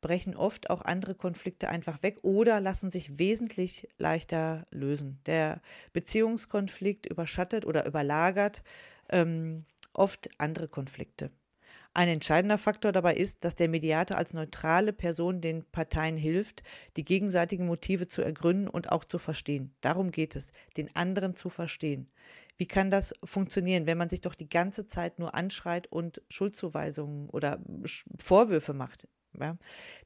brechen 0.00 0.36
oft 0.36 0.70
auch 0.70 0.82
andere 0.82 1.14
Konflikte 1.14 1.68
einfach 1.68 2.02
weg 2.02 2.18
oder 2.22 2.60
lassen 2.60 2.90
sich 2.90 3.18
wesentlich 3.18 3.88
leichter 3.98 4.66
lösen. 4.70 5.20
Der 5.26 5.60
Beziehungskonflikt 5.92 7.06
überschattet 7.06 7.66
oder 7.66 7.86
überlagert 7.86 8.62
ähm, 9.08 9.64
oft 9.92 10.30
andere 10.38 10.68
Konflikte. 10.68 11.30
Ein 11.92 12.08
entscheidender 12.08 12.58
Faktor 12.58 12.92
dabei 12.92 13.16
ist, 13.16 13.44
dass 13.44 13.56
der 13.56 13.68
Mediator 13.68 14.16
als 14.16 14.32
neutrale 14.32 14.92
Person 14.92 15.40
den 15.40 15.64
Parteien 15.64 16.16
hilft, 16.16 16.62
die 16.96 17.04
gegenseitigen 17.04 17.66
Motive 17.66 18.06
zu 18.06 18.22
ergründen 18.22 18.68
und 18.68 18.92
auch 18.92 19.04
zu 19.04 19.18
verstehen. 19.18 19.74
Darum 19.80 20.12
geht 20.12 20.36
es, 20.36 20.52
den 20.76 20.94
anderen 20.94 21.34
zu 21.34 21.48
verstehen. 21.48 22.08
Wie 22.58 22.66
kann 22.66 22.90
das 22.90 23.14
funktionieren, 23.24 23.86
wenn 23.86 23.98
man 23.98 24.08
sich 24.08 24.20
doch 24.20 24.36
die 24.36 24.48
ganze 24.48 24.86
Zeit 24.86 25.18
nur 25.18 25.34
anschreit 25.34 25.88
und 25.88 26.22
Schuldzuweisungen 26.28 27.28
oder 27.30 27.58
Vorwürfe 28.18 28.72
macht? 28.72 29.08
Ja? 29.38 29.56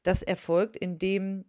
Das 0.03 0.21
erfolgt, 0.21 0.75
indem 0.75 1.45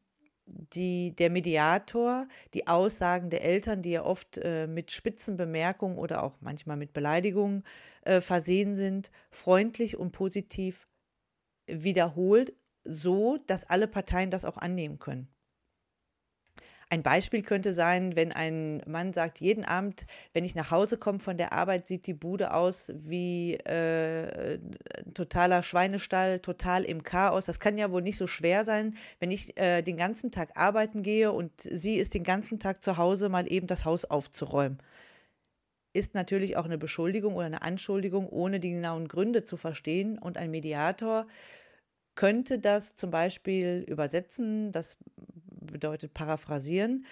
die, 0.47 1.15
der 1.17 1.31
Mediator 1.31 2.29
die 2.55 2.67
Aussagen 2.69 3.31
der 3.31 3.45
Eltern, 3.45 3.83
die 3.83 3.91
ja 3.91 4.05
oft 4.05 4.39
äh, 4.39 4.67
mit 4.67 4.93
spitzen 4.93 5.37
Bemerkungen 5.37 5.99
oder 5.99 6.23
auch 6.23 6.37
manchmal 6.41 6.77
mit 6.77 6.93
Beleidigungen 6.93 7.65
äh, 8.03 8.21
versehen 8.21 8.77
sind, 8.77 9.11
freundlich 9.31 9.97
und 9.97 10.13
positiv 10.13 10.89
wiederholt, 11.67 12.55
so 12.85 13.39
dass 13.47 13.65
alle 13.65 13.89
Parteien 13.89 14.31
das 14.31 14.45
auch 14.45 14.57
annehmen 14.57 14.99
können. 15.01 15.29
Ein 16.89 17.03
Beispiel 17.03 17.43
könnte 17.43 17.73
sein, 17.73 18.15
wenn 18.15 18.31
ein 18.31 18.81
Mann 18.87 19.13
sagt, 19.13 19.41
jeden 19.41 19.65
Abend, 19.65 20.07
wenn 20.33 20.45
ich 20.45 20.55
nach 20.55 20.71
Hause 20.71 20.99
komme 20.99 21.19
von 21.19 21.37
der 21.37 21.53
Arbeit, 21.53 21.89
sieht 21.89 22.07
die 22.07 22.15
Bude 22.15 22.55
aus 22.55 22.93
wie 22.95 23.55
äh, 23.55 24.61
totaler 25.13 25.65
Schweinestall, 25.65 26.39
total 26.39 26.85
im 26.85 27.03
Chaos. 27.03 27.47
Das 27.47 27.59
kann 27.59 27.77
ja 27.77 27.91
wohl 27.91 28.03
nicht 28.03 28.19
so 28.19 28.29
schwer 28.29 28.65
sein, 28.65 28.97
wenn 29.19 29.33
ich 29.33 29.57
äh, 29.57 29.83
den 29.83 29.97
ganzen 29.97 30.31
Tag 30.31 30.51
arbeiten 30.55 31.03
gehe 31.03 31.33
und 31.33 31.51
sie 31.61 31.97
ist 31.97 32.15
den 32.15 32.23
ganzen 32.23 32.61
Tag 32.61 32.85
zu 32.85 32.97
Hause, 32.97 33.29
mal 33.31 33.51
eben 33.51 33.67
das 33.67 33.85
Haus 33.85 34.05
aufzuräumen. 34.05 34.79
Ist 35.93 36.15
natürlich 36.15 36.57
auch 36.57 36.67
eine 36.67 36.79
Beschuldigung 36.79 37.35
oder 37.35 37.47
eine 37.47 37.63
Anschuldigung, 37.63 38.29
ohne 38.29 38.61
die 38.61 38.71
genauen 38.71 39.09
Gründe 39.09 39.43
zu 39.45 39.57
verstehen. 39.57 40.19
Und 40.19 40.37
ein 40.39 40.53
Mediator 40.53 41.27
könnte 42.15 42.59
das 42.61 42.95
zum 42.97 43.11
Beispiel 43.11 43.85
übersetzen. 43.89 44.71
Das 44.73 44.97
bedeutet 45.67 46.15
paraphrasieren. 46.15 47.07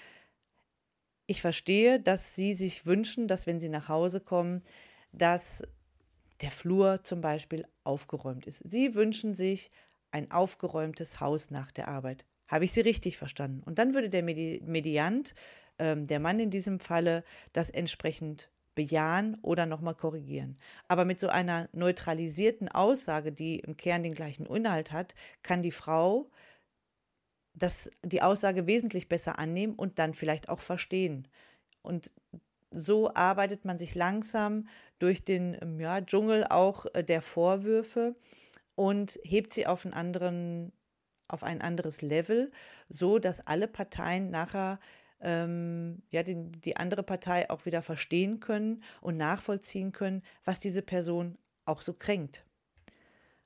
Ich 1.27 1.41
verstehe, 1.41 2.01
dass 2.01 2.35
Sie 2.35 2.55
sich 2.55 2.87
wünschen, 2.87 3.29
dass 3.29 3.47
wenn 3.47 3.61
Sie 3.61 3.69
nach 3.69 3.89
Hause 3.89 4.21
kommen, 4.21 4.63
dass 5.13 5.63
der 6.41 6.51
Flur 6.51 7.03
zum 7.05 7.21
Beispiel 7.21 7.67
aufgeräumt 7.85 8.47
ist. 8.47 8.63
Sie 8.69 8.95
wünschen 8.95 9.35
sich 9.35 9.71
ein 10.11 10.31
aufgeräumtes 10.31 11.21
Haus 11.21 11.51
nach 11.51 11.71
der 11.73 11.89
Arbeit. 11.89 12.25
Habe 12.49 12.65
ich 12.65 12.73
Sie 12.73 12.83
richtig 12.83 13.17
verstanden? 13.17 13.63
Und 13.65 13.79
dann 13.79 13.95
würde 13.95 14.11
der 14.11 14.23
Medi 14.23 14.63
Mediant, 14.65 15.35
ähm, 15.79 16.07
der 16.07 16.21
Mann 16.21 16.39
in 16.39 16.51
diesem 16.51 16.79
Falle, 16.79 17.25
das 17.53 17.71
entsprechend 17.71 18.51
bejahen 18.75 19.37
oder 19.43 19.67
nochmal 19.67 19.95
korrigieren. 19.95 20.59
Aber 20.89 21.05
mit 21.05 21.21
so 21.21 21.29
einer 21.29 21.69
neutralisierten 21.73 22.69
Aussage, 22.69 23.33
die 23.33 23.61
im 23.61 23.77
Kern 23.77 24.03
den 24.03 24.15
gleichen 24.15 24.47
Inhalt 24.47 24.93
hat, 24.93 25.15
kann 25.43 25.63
die 25.63 25.71
Frau 25.71 26.31
das, 27.55 27.91
die 28.03 28.23
Aussage 28.23 28.67
wesentlich 28.67 29.09
besser 29.09 29.39
annehmen 29.39 29.75
und 29.75 29.99
dann 29.99 30.15
vielleicht 30.15 30.49
auch 30.49 30.61
verstehen. 30.61 31.29
Und 31.83 32.11
so 32.71 33.15
arbeitet 33.15 33.65
man 33.65 33.79
sich 33.79 33.95
langsam 33.95 34.69
durch 34.99 35.25
den 35.25 35.79
ja, 35.79 36.01
Dschungel 36.01 36.45
auch 36.45 36.87
äh, 36.95 37.05
der 37.05 37.23
Vorwürfe 37.23 38.17
und 38.75 39.19
hebt 39.23 39.53
sie 39.55 39.67
auf, 39.67 39.85
einen 39.85 39.95
anderen, 39.95 40.73
auf 41.29 41.45
ein 41.45 41.63
anderes 41.63 42.03
Level, 42.03 42.51
so 42.89 43.19
dass 43.19 43.47
alle 43.47 43.69
Parteien 43.69 44.31
nachher 44.31 44.81
ähm, 45.21 46.03
ja, 46.11 46.23
die, 46.23 46.51
die 46.51 46.77
andere 46.77 47.03
Partei 47.03 47.49
auch 47.51 47.65
wieder 47.67 47.83
verstehen 47.83 48.41
können 48.41 48.83
und 49.01 49.17
nachvollziehen 49.17 49.93
können, 49.93 50.23
was 50.45 50.59
diese 50.59 50.83
Person 50.83 51.39
auch 51.65 51.81
so 51.81 51.95
kränkt. 51.95 52.45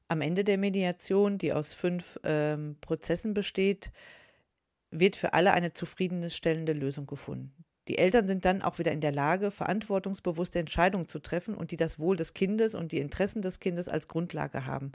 Am 0.08 0.22
Ende 0.22 0.42
der 0.42 0.56
Mediation, 0.56 1.36
die 1.36 1.52
aus 1.52 1.74
fünf 1.74 2.18
ähm, 2.24 2.76
Prozessen 2.80 3.34
besteht, 3.34 3.92
wird 4.90 5.16
für 5.16 5.34
alle 5.34 5.52
eine 5.52 5.74
zufriedenstellende 5.74 6.72
Lösung 6.72 7.06
gefunden. 7.06 7.52
Die 7.88 7.98
Eltern 7.98 8.26
sind 8.26 8.44
dann 8.44 8.60
auch 8.60 8.78
wieder 8.78 8.92
in 8.92 9.00
der 9.00 9.12
Lage, 9.12 9.50
verantwortungsbewusste 9.50 10.58
Entscheidungen 10.58 11.08
zu 11.08 11.20
treffen 11.20 11.54
und 11.54 11.70
die 11.70 11.76
das 11.76 11.98
Wohl 11.98 12.16
des 12.16 12.34
Kindes 12.34 12.74
und 12.74 12.92
die 12.92 12.98
Interessen 12.98 13.40
des 13.40 13.60
Kindes 13.60 13.88
als 13.88 14.08
Grundlage 14.08 14.66
haben. 14.66 14.92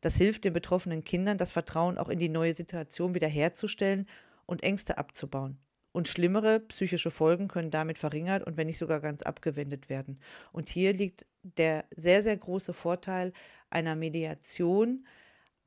Das 0.00 0.16
hilft 0.16 0.44
den 0.44 0.52
betroffenen 0.52 1.02
Kindern, 1.02 1.38
das 1.38 1.50
Vertrauen 1.50 1.98
auch 1.98 2.08
in 2.08 2.20
die 2.20 2.28
neue 2.28 2.54
Situation 2.54 3.14
wiederherzustellen 3.14 4.08
und 4.46 4.62
Ängste 4.62 4.96
abzubauen. 4.96 5.58
Und 5.90 6.08
schlimmere 6.08 6.60
psychische 6.60 7.10
Folgen 7.10 7.48
können 7.48 7.70
damit 7.70 7.98
verringert 7.98 8.46
und 8.46 8.56
wenn 8.56 8.66
nicht 8.66 8.78
sogar 8.78 9.00
ganz 9.00 9.22
abgewendet 9.22 9.88
werden. 9.88 10.20
Und 10.52 10.68
hier 10.68 10.92
liegt 10.92 11.26
der 11.42 11.84
sehr, 11.96 12.22
sehr 12.22 12.36
große 12.36 12.74
Vorteil 12.74 13.32
einer 13.70 13.96
Mediation, 13.96 15.06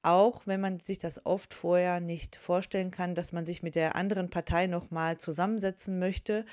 auch 0.02 0.48
wenn 0.48 0.62
man 0.62 0.80
sich 0.80 0.98
das 0.98 1.26
oft 1.26 1.54
vorher 1.54 2.00
nicht 2.00 2.36
vorstellen 2.36 2.92
kann, 2.92 3.16
dass 3.16 3.32
man 3.32 3.46
sich 3.46 3.64
mit 3.64 3.76
der 3.76 3.96
anderen 3.96 4.30
Partei 4.30 4.68
nochmal 4.68 5.18
zusammensetzen 5.18 6.00
möchte 6.00 6.46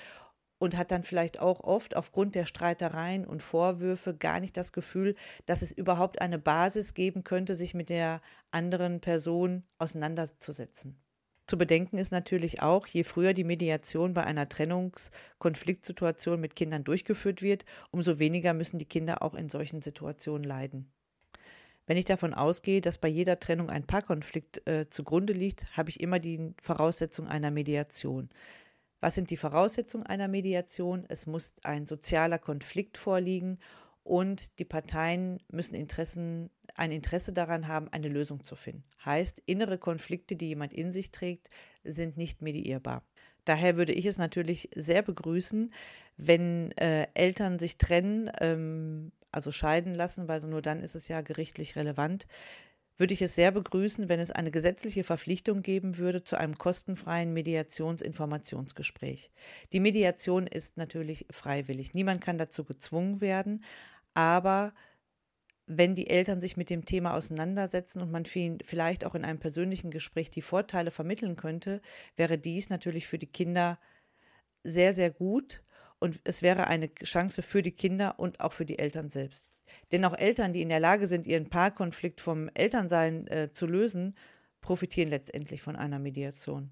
und 0.59 0.77
hat 0.77 0.91
dann 0.91 1.03
vielleicht 1.03 1.39
auch 1.39 1.61
oft 1.61 1.97
aufgrund 1.97 2.35
der 2.35 2.47
Streitereien 2.47 3.27
und 3.27 3.43
Vorwürfe 3.43 4.15
gar 4.17 4.41
nicht 4.41 4.57
das 4.57 4.73
Gefühl, 4.73 5.15
dass 5.45 5.63
es 5.63 5.73
überhaupt 5.73 6.21
eine 6.21 6.39
Basis 6.39 6.95
geben 6.95 7.25
könnte, 7.25 7.57
sich 7.57 7.75
mit 7.75 7.89
der 7.91 8.21
anderen 8.51 9.01
Person 9.01 9.65
auseinanderzusetzen. 9.79 10.99
Zu 11.47 11.59
bedenken 11.59 11.99
ist 11.99 12.11
natürlich 12.11 12.61
auch, 12.63 12.89
je 12.89 13.05
früher 13.05 13.33
die 13.33 13.45
Mediation 13.45 14.15
bei 14.15 14.25
einer 14.25 14.49
Trennungskonfliktsituation 14.49 16.41
mit 16.41 16.57
Kindern 16.57 16.83
durchgeführt 16.83 17.41
wird, 17.41 17.65
umso 17.93 18.19
weniger 18.19 18.53
müssen 18.53 18.79
die 18.79 18.85
Kinder 18.85 19.23
auch 19.23 19.35
in 19.35 19.49
solchen 19.49 19.81
Situationen 19.81 20.43
leiden. 20.43 20.91
Wenn 21.87 21.97
ich 21.97 22.05
davon 22.05 22.35
ausgehe, 22.35 22.81
dass 22.81 22.99
bei 22.99 23.09
jeder 23.09 23.39
Trennung 23.39 23.71
ein 23.71 23.87
Paarkonflikt 23.87 24.67
äh, 24.67 24.91
zugrunde 24.91 25.33
liegt, 25.33 25.77
habe 25.77 25.91
ich 25.91 26.01
immer 26.01 26.19
die 26.19 26.53
Voraussetzung 26.61 27.29
einer 27.29 27.51
Mediation. 27.51 28.29
Was 29.01 29.15
sind 29.15 29.31
die 29.31 29.37
Voraussetzungen 29.37 30.05
einer 30.07 30.27
Mediation? 30.27 31.05
Es 31.09 31.27
muss 31.27 31.55
ein 31.63 31.87
sozialer 31.87 32.39
Konflikt 32.39 32.99
vorliegen 32.99 33.59
und 34.03 34.59
die 34.59 34.65
Parteien 34.65 35.39
müssen 35.51 35.75
Interessen, 35.75 36.51
ein 36.75 36.93
Interesse 36.93 37.33
daran 37.33 37.69
haben, 37.69 37.89
eine 37.93 38.09
Lösung 38.09 38.45
zu 38.45 38.57
finden. 38.57 38.85
Heißt, 39.05 39.43
innere 39.47 39.79
Konflikte, 39.79 40.37
die 40.37 40.49
jemand 40.49 40.73
in 40.73 40.93
sich 40.93 41.11
trägt, 41.11 41.51
sind 41.85 42.17
nicht 42.17 42.43
mediierbar. 42.43 43.03
Daher 43.45 43.77
würde 43.77 43.93
ich 43.93 44.07
es 44.07 44.19
natürlich 44.19 44.71
sehr 44.75 45.03
begrüßen, 45.03 45.73
wenn 46.17 46.73
äh, 46.73 47.07
Eltern 47.15 47.59
sich 47.59 47.79
trennen, 47.79 48.31
ähm, 48.41 49.13
also 49.37 49.53
scheiden 49.53 49.95
lassen, 49.95 50.27
weil 50.29 50.41
so 50.41 50.49
nur 50.49 50.63
dann 50.63 50.83
ist 50.83 50.97
es 50.97 51.09
ja 51.09 51.21
gerichtlich 51.21 51.77
relevant, 51.77 52.27
würde 52.97 53.13
ich 53.13 53.21
es 53.21 53.35
sehr 53.35 53.53
begrüßen, 53.53 54.09
wenn 54.09 54.21
es 54.21 54.31
eine 54.31 54.51
gesetzliche 54.51 55.05
Verpflichtung 55.05 55.63
geben 55.63 55.99
würde 55.99 56.25
zu 56.25 56.39
einem 56.39 56.57
kostenfreien 56.57 57.33
Mediationsinformationsgespräch. 57.35 59.31
Die 59.73 59.81
Mediation 59.81 60.47
ist 60.47 60.79
natürlich 60.79 61.27
freiwillig. 61.31 61.93
Niemand 61.93 62.23
kann 62.23 62.39
dazu 62.39 62.65
gezwungen 62.65 63.21
werden, 63.21 63.63
aber 64.15 64.73
wenn 65.67 65.95
die 65.95 66.09
Eltern 66.09 66.41
sich 66.41 66.57
mit 66.57 66.71
dem 66.71 66.87
Thema 66.87 67.15
auseinandersetzen 67.15 68.01
und 68.01 68.11
man 68.11 68.25
vielleicht 68.25 69.05
auch 69.05 69.15
in 69.15 69.25
einem 69.25 69.41
persönlichen 69.41 69.91
Gespräch 69.91 70.31
die 70.31 70.43
Vorteile 70.43 70.91
vermitteln 70.91 71.37
könnte, 71.37 71.83
wäre 72.17 72.39
dies 72.39 72.71
natürlich 72.71 73.07
für 73.07 73.19
die 73.19 73.27
Kinder 73.27 73.79
sehr, 74.63 74.95
sehr 74.95 75.11
gut 75.11 75.63
und 75.99 76.21
es 76.25 76.43
wäre 76.43 76.67
eine 76.67 76.95
Chance 76.95 77.43
für 77.43 77.63
die 77.63 77.73
Kinder 77.73 78.19
und 78.19 78.41
auch 78.41 78.53
für 78.53 78.67
die 78.67 78.79
Eltern 78.79 79.09
selbst. 79.09 79.47
Denn 79.93 80.05
auch 80.05 80.17
Eltern, 80.17 80.53
die 80.53 80.63
in 80.63 80.69
der 80.69 80.81
Lage 80.81 81.07
sind, 81.07 81.27
ihren 81.27 81.49
Paarkonflikt 81.49 82.21
vom 82.21 82.49
Elternsein 82.55 83.27
äh, 83.29 83.53
zu 83.53 83.67
lösen, 83.67 84.15
profitieren 84.61 85.11
letztendlich 85.11 85.63
von 85.63 85.77
einer 85.77 85.99
Mediation. 85.99 86.71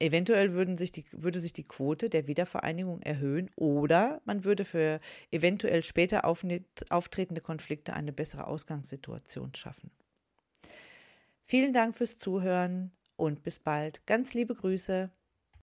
Eventuell 0.00 0.78
sich 0.78 0.92
die, 0.92 1.04
würde 1.10 1.40
sich 1.40 1.52
die 1.52 1.66
Quote 1.66 2.08
der 2.08 2.28
Wiedervereinigung 2.28 3.02
erhöhen 3.02 3.50
oder 3.56 4.20
man 4.24 4.44
würde 4.44 4.64
für 4.64 5.00
eventuell 5.32 5.82
später 5.82 6.24
auftretende 6.24 7.40
Konflikte 7.40 7.94
eine 7.94 8.12
bessere 8.12 8.46
Ausgangssituation 8.46 9.54
schaffen. 9.56 9.90
Vielen 11.44 11.72
Dank 11.72 11.96
fürs 11.96 12.16
Zuhören 12.16 12.92
und 13.16 13.42
bis 13.42 13.58
bald. 13.58 14.06
Ganz 14.06 14.34
liebe 14.34 14.54
Grüße. 14.54 15.10